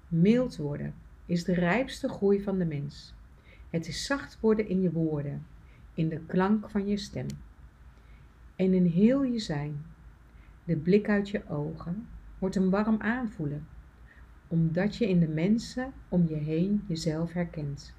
Mild 0.08 0.56
worden 0.56 0.94
is 1.26 1.44
de 1.44 1.54
rijpste 1.54 2.08
groei 2.08 2.42
van 2.42 2.58
de 2.58 2.64
mens. 2.64 3.14
Het 3.70 3.88
is 3.88 4.04
zacht 4.04 4.38
worden 4.40 4.68
in 4.68 4.80
je 4.80 4.92
woorden, 4.92 5.46
in 5.94 6.08
de 6.08 6.20
klank 6.26 6.70
van 6.70 6.86
je 6.86 6.96
stem. 6.96 7.26
En 8.56 8.74
in 8.74 8.86
heel 8.86 9.22
je 9.22 9.38
zijn. 9.38 9.84
De 10.64 10.76
blik 10.76 11.08
uit 11.08 11.30
je 11.30 11.48
ogen 11.48 12.06
wordt 12.38 12.56
een 12.56 12.70
warm 12.70 13.00
aanvoelen, 13.00 13.66
omdat 14.48 14.96
je 14.96 15.08
in 15.08 15.20
de 15.20 15.28
mensen 15.28 15.92
om 16.08 16.28
je 16.28 16.34
heen 16.34 16.84
jezelf 16.86 17.32
herkent. 17.32 17.94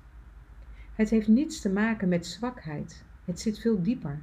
Het 0.93 1.09
heeft 1.09 1.27
niets 1.27 1.61
te 1.61 1.69
maken 1.69 2.09
met 2.09 2.25
zwakheid, 2.25 3.03
het 3.25 3.39
zit 3.39 3.59
veel 3.59 3.81
dieper. 3.81 4.21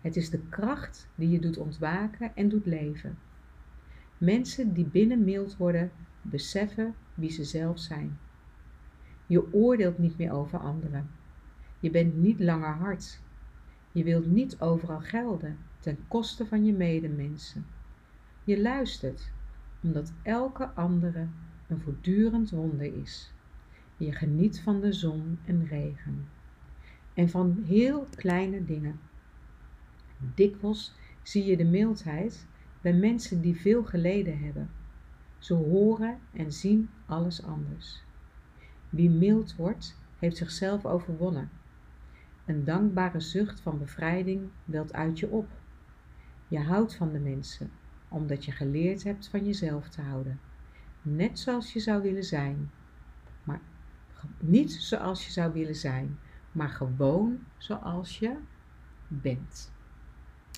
Het 0.00 0.16
is 0.16 0.30
de 0.30 0.40
kracht 0.48 1.08
die 1.14 1.30
je 1.30 1.38
doet 1.38 1.58
ontwaken 1.58 2.36
en 2.36 2.48
doet 2.48 2.66
leven. 2.66 3.18
Mensen 4.18 4.72
die 4.72 4.84
binnen 4.84 5.24
mild 5.24 5.56
worden, 5.56 5.90
beseffen 6.22 6.94
wie 7.14 7.30
ze 7.30 7.44
zelf 7.44 7.78
zijn. 7.78 8.18
Je 9.26 9.52
oordeelt 9.52 9.98
niet 9.98 10.18
meer 10.18 10.32
over 10.32 10.58
anderen. 10.58 11.10
Je 11.80 11.90
bent 11.90 12.16
niet 12.16 12.40
langer 12.40 12.74
hard. 12.74 13.20
Je 13.92 14.04
wilt 14.04 14.26
niet 14.26 14.60
overal 14.60 15.00
gelden 15.00 15.58
ten 15.82 15.98
koste 16.08 16.46
van 16.46 16.64
je 16.64 16.72
medemensen. 16.72 17.66
Je 18.44 18.60
luistert 18.60 19.30
omdat 19.82 20.12
elke 20.22 20.68
andere 20.68 21.26
een 21.68 21.80
voortdurend 21.80 22.50
wonder 22.50 22.96
is. 22.96 23.32
Je 23.96 24.12
geniet 24.12 24.60
van 24.60 24.80
de 24.80 24.92
zon 24.92 25.38
en 25.44 25.66
regen 25.66 26.28
en 27.14 27.28
van 27.28 27.62
heel 27.66 28.06
kleine 28.14 28.64
dingen. 28.64 29.00
Dikwijls 30.34 30.94
zie 31.22 31.44
je 31.44 31.56
de 31.56 31.64
mildheid 31.64 32.46
bij 32.80 32.92
mensen 32.92 33.40
die 33.40 33.60
veel 33.60 33.84
geleden 33.84 34.38
hebben. 34.38 34.70
Ze 35.38 35.54
horen 35.54 36.18
en 36.32 36.52
zien 36.52 36.88
alles 37.06 37.42
anders. 37.42 38.02
Wie 38.88 39.10
mild 39.10 39.56
wordt, 39.56 39.96
heeft 40.18 40.36
zichzelf 40.36 40.86
overwonnen. 40.86 41.50
Een 42.46 42.64
dankbare 42.64 43.20
zucht 43.20 43.60
van 43.60 43.78
bevrijding 43.78 44.48
welt 44.64 44.92
uit 44.92 45.18
je 45.18 45.28
op. 45.28 45.48
Je 46.52 46.60
houdt 46.60 46.94
van 46.94 47.12
de 47.12 47.18
mensen, 47.18 47.70
omdat 48.08 48.44
je 48.44 48.52
geleerd 48.52 49.02
hebt 49.02 49.28
van 49.28 49.44
jezelf 49.44 49.88
te 49.88 50.02
houden. 50.02 50.40
Net 51.02 51.38
zoals 51.38 51.72
je 51.72 51.80
zou 51.80 52.02
willen 52.02 52.24
zijn, 52.24 52.70
maar 53.44 53.60
niet 54.38 54.72
zoals 54.72 55.26
je 55.26 55.32
zou 55.32 55.52
willen 55.52 55.74
zijn, 55.74 56.18
maar 56.52 56.68
gewoon 56.68 57.46
zoals 57.56 58.18
je 58.18 58.36
bent. 59.08 59.72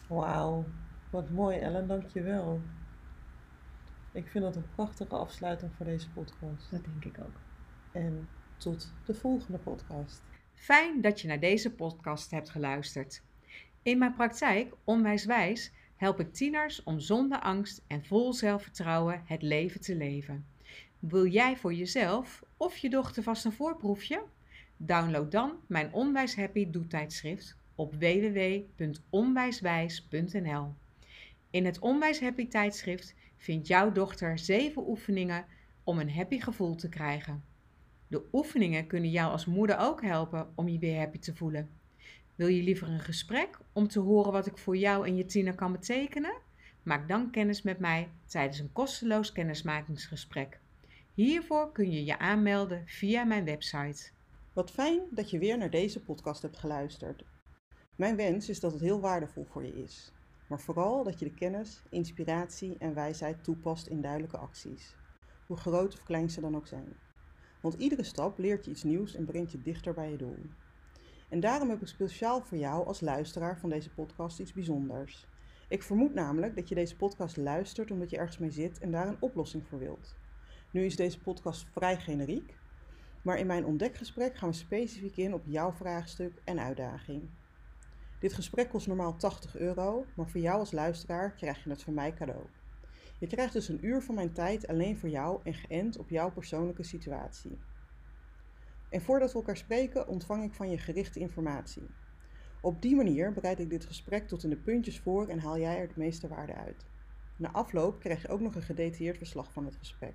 Wauw, 0.09 0.65
wat 1.11 1.31
mooi 1.31 1.59
Ellen, 1.59 1.87
dankjewel. 1.87 2.61
Ik 4.13 4.29
vind 4.29 4.45
dat 4.45 4.57
een 4.57 4.71
prachtige 4.75 5.17
afsluiting 5.17 5.73
voor 5.77 5.87
deze 5.87 6.11
podcast. 6.11 6.71
Dat 6.71 6.85
denk 6.85 7.05
ik 7.05 7.25
ook. 7.25 7.41
En 7.93 8.29
tot 8.57 8.93
de 9.05 9.15
volgende 9.15 9.59
podcast. 9.59 10.23
Fijn 10.53 11.01
dat 11.01 11.21
je 11.21 11.29
naar 11.29 11.41
deze 11.41 11.75
podcast 11.75 12.31
hebt 12.31 12.51
geluisterd. 12.51 13.23
In 13.83 13.99
mijn 13.99 14.15
praktijk, 14.15 14.75
Onwijswijs, 14.85 15.73
help 16.05 16.21
ik 16.21 16.33
tieners 16.33 16.83
om 16.83 17.01
zonder 17.01 17.41
angst 17.41 17.85
en 17.87 18.05
vol 18.05 18.33
zelfvertrouwen 18.33 19.23
het 19.25 19.43
leven 19.43 19.81
te 19.81 19.97
leven. 19.97 20.47
Wil 20.99 21.27
jij 21.27 21.57
voor 21.57 21.75
jezelf 21.75 22.43
of 22.57 22.77
je 22.77 22.91
dochter 22.91 23.23
vast 23.23 23.45
een 23.45 23.53
voorproefje? 23.53 24.23
Download 24.77 25.31
dan 25.31 25.53
mijn 25.67 25.93
Onwijs 25.93 26.37
Happy 26.37 26.71
doetijdschrift 26.71 27.57
op 27.75 27.95
www.onwijswijs.nl. 27.95 30.75
In 31.51 31.65
het 31.65 31.79
Onwijs 31.79 32.21
Happy 32.21 32.49
tijdschrift 32.49 33.15
vindt 33.37 33.67
jouw 33.67 33.93
dochter 33.93 34.39
7 34.39 34.89
oefeningen 34.89 35.45
om 35.85 35.99
een 35.99 36.13
happy 36.13 36.41
gevoel 36.41 36.75
te 36.75 36.89
krijgen. 36.89 37.45
De 38.09 38.23
oefeningen 38.33 38.87
kunnen 38.87 39.11
jou 39.11 39.33
als 39.33 39.47
moeder 39.47 39.79
ook 39.79 40.03
helpen 40.03 40.53
om 40.55 40.69
je 40.69 40.79
weer 40.79 40.99
happy 40.99 41.19
te 41.19 41.35
voelen. 41.35 41.71
Wil 42.35 42.49
je 42.49 42.63
liever 42.63 42.89
een 42.89 43.01
gesprek 43.01 43.59
om 43.73 43.89
te 43.89 44.01
horen 44.01 44.33
wat 44.33 44.47
ik 44.47 44.59
voor 44.59 44.77
jou 44.77 45.07
en 45.07 45.17
je 45.17 45.25
tiener 45.25 45.55
kan 45.55 45.73
betekenen? 45.73 46.35
Maak 46.83 47.09
dan 47.09 47.31
kennis 47.31 47.63
met 47.63 47.79
mij 47.79 48.11
tijdens 48.27 48.59
een 48.59 48.73
kosteloos 48.73 49.33
kennismakingsgesprek. 49.33 50.61
Hiervoor 51.13 51.73
kun 51.73 51.91
je 51.91 52.05
je 52.05 52.19
aanmelden 52.19 52.83
via 52.87 53.25
mijn 53.25 53.45
website. 53.45 54.11
Wat 54.53 54.71
fijn 54.71 55.01
dat 55.11 55.31
je 55.31 55.39
weer 55.39 55.59
naar 55.59 55.71
deze 55.71 56.01
podcast 56.01 56.43
hebt 56.43 56.59
geluisterd. 56.59 57.25
Mijn 57.97 58.17
wens 58.17 58.49
is 58.49 58.61
dat 58.61 58.73
het 58.73 58.81
heel 58.81 59.01
waardevol 59.01 59.45
voor 59.45 59.65
je 59.65 59.83
is, 59.83 60.13
maar 60.49 60.61
vooral 60.61 61.05
dat 61.05 61.19
je 61.19 61.25
de 61.25 61.35
kennis, 61.35 61.83
inspiratie 61.91 62.77
en 62.79 62.95
wijsheid 62.95 63.45
toepast 63.45 63.87
in 63.87 64.01
duidelijke 64.01 64.39
acties, 64.39 64.95
hoe 65.47 65.57
groot 65.57 65.95
of 65.95 66.03
klein 66.03 66.31
ze 66.31 66.41
dan 66.41 66.57
ook 66.57 66.67
zijn. 66.67 66.97
Want 67.61 67.75
iedere 67.75 68.05
stap 68.05 68.39
leert 68.39 68.65
je 68.65 68.71
iets 68.71 68.83
nieuws 68.83 69.15
en 69.15 69.25
brengt 69.25 69.53
je 69.53 69.63
dichter 69.63 69.95
bij 69.95 70.11
je 70.11 70.17
doel. 70.17 70.39
En 71.35 71.41
daarom 71.41 71.69
heb 71.69 71.81
ik 71.81 71.87
speciaal 71.87 72.43
voor 72.43 72.59
jou 72.59 72.87
als 72.87 73.01
luisteraar 73.01 73.59
van 73.59 73.71
deze 73.71 73.91
podcast 73.91 74.39
iets 74.39 74.53
bijzonders. 74.53 75.27
Ik 75.69 75.83
vermoed 75.83 76.15
namelijk 76.15 76.57
dat 76.57 76.69
je 76.69 76.75
deze 76.75 76.97
podcast 76.97 77.37
luistert 77.37 77.91
omdat 77.91 78.11
je 78.11 78.17
ergens 78.17 78.39
mee 78.39 78.51
zit 78.51 78.79
en 78.79 78.91
daar 78.91 79.09
een 79.09 79.21
oplossing 79.21 79.67
voor 79.67 79.79
wilt. 79.79 80.17
Nu 80.71 80.85
is 80.85 80.97
deze 80.97 81.21
podcast 81.21 81.67
vrij 81.73 81.97
generiek, 81.97 82.59
maar 83.23 83.39
in 83.39 83.47
mijn 83.47 83.65
ontdekgesprek 83.65 84.37
gaan 84.37 84.49
we 84.49 84.55
specifiek 84.55 85.17
in 85.17 85.35
op 85.35 85.43
jouw 85.47 85.73
vraagstuk 85.73 86.43
en 86.45 86.61
uitdaging. 86.61 87.23
Dit 88.21 88.33
gesprek 88.33 88.69
kost 88.69 88.87
normaal 88.87 89.17
80 89.17 89.57
euro, 89.57 90.07
maar 90.17 90.29
voor 90.29 90.41
jou 90.41 90.59
als 90.59 90.73
luisteraar 90.73 91.33
krijg 91.33 91.65
je 91.65 91.71
het 91.71 91.83
van 91.83 91.95
mij 91.95 92.13
cadeau. 92.13 92.45
Je 93.19 93.27
krijgt 93.27 93.53
dus 93.53 93.69
een 93.69 93.87
uur 93.87 94.03
van 94.03 94.15
mijn 94.15 94.33
tijd 94.33 94.67
alleen 94.67 94.97
voor 94.97 95.09
jou 95.09 95.41
en 95.45 95.55
geënt 95.55 95.99
op 95.99 96.09
jouw 96.09 96.31
persoonlijke 96.31 96.83
situatie. 96.83 97.59
En 98.95 99.03
voordat 99.03 99.33
we 99.33 99.39
elkaar 99.39 99.57
spreken, 99.57 100.09
ontvang 100.09 100.45
ik 100.45 100.55
van 100.55 100.71
je 100.71 100.79
gerichte 100.79 101.21
informatie. 101.21 101.91
Op 102.61 102.83
die 102.83 102.97
manier 102.97 103.33
bereid 103.33 103.59
ik 103.59 103.71
dit 103.71 103.85
gesprek 103.85 104.29
tot 104.29 104.45
in 104.45 104.51
de 104.51 104.57
puntjes 104.57 105.01
voor 105.01 105.29
en 105.29 105.39
haal 105.39 105.59
jij 105.59 105.79
er 105.79 105.89
de 105.89 105.95
meeste 105.97 106.29
waarde 106.29 106.55
uit. 106.55 106.87
Na 107.37 107.53
afloop 107.53 108.01
krijg 108.01 108.23
je 108.23 108.29
ook 108.29 108.41
nog 108.41 108.55
een 108.55 108.63
gedetailleerd 108.63 109.19
verslag 109.19 109.53
van 109.53 109.65
het 109.65 109.77
gesprek. 109.77 110.15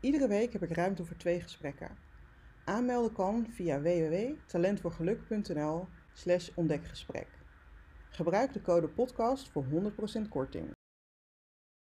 Iedere 0.00 0.28
week 0.28 0.52
heb 0.52 0.62
ik 0.62 0.70
ruimte 0.70 1.04
voor 1.04 1.16
twee 1.16 1.40
gesprekken. 1.40 1.96
Aanmelden 2.64 3.12
kan 3.12 3.46
via 3.50 3.80
www.talentvoorgeluk.nl 3.80 5.86
slash 6.12 6.50
ontdekgesprek. 6.54 7.28
Gebruik 8.08 8.52
de 8.52 8.62
code 8.62 8.88
podcast 8.88 9.48
voor 9.48 9.64
100% 9.64 9.68
korting. 10.28 10.75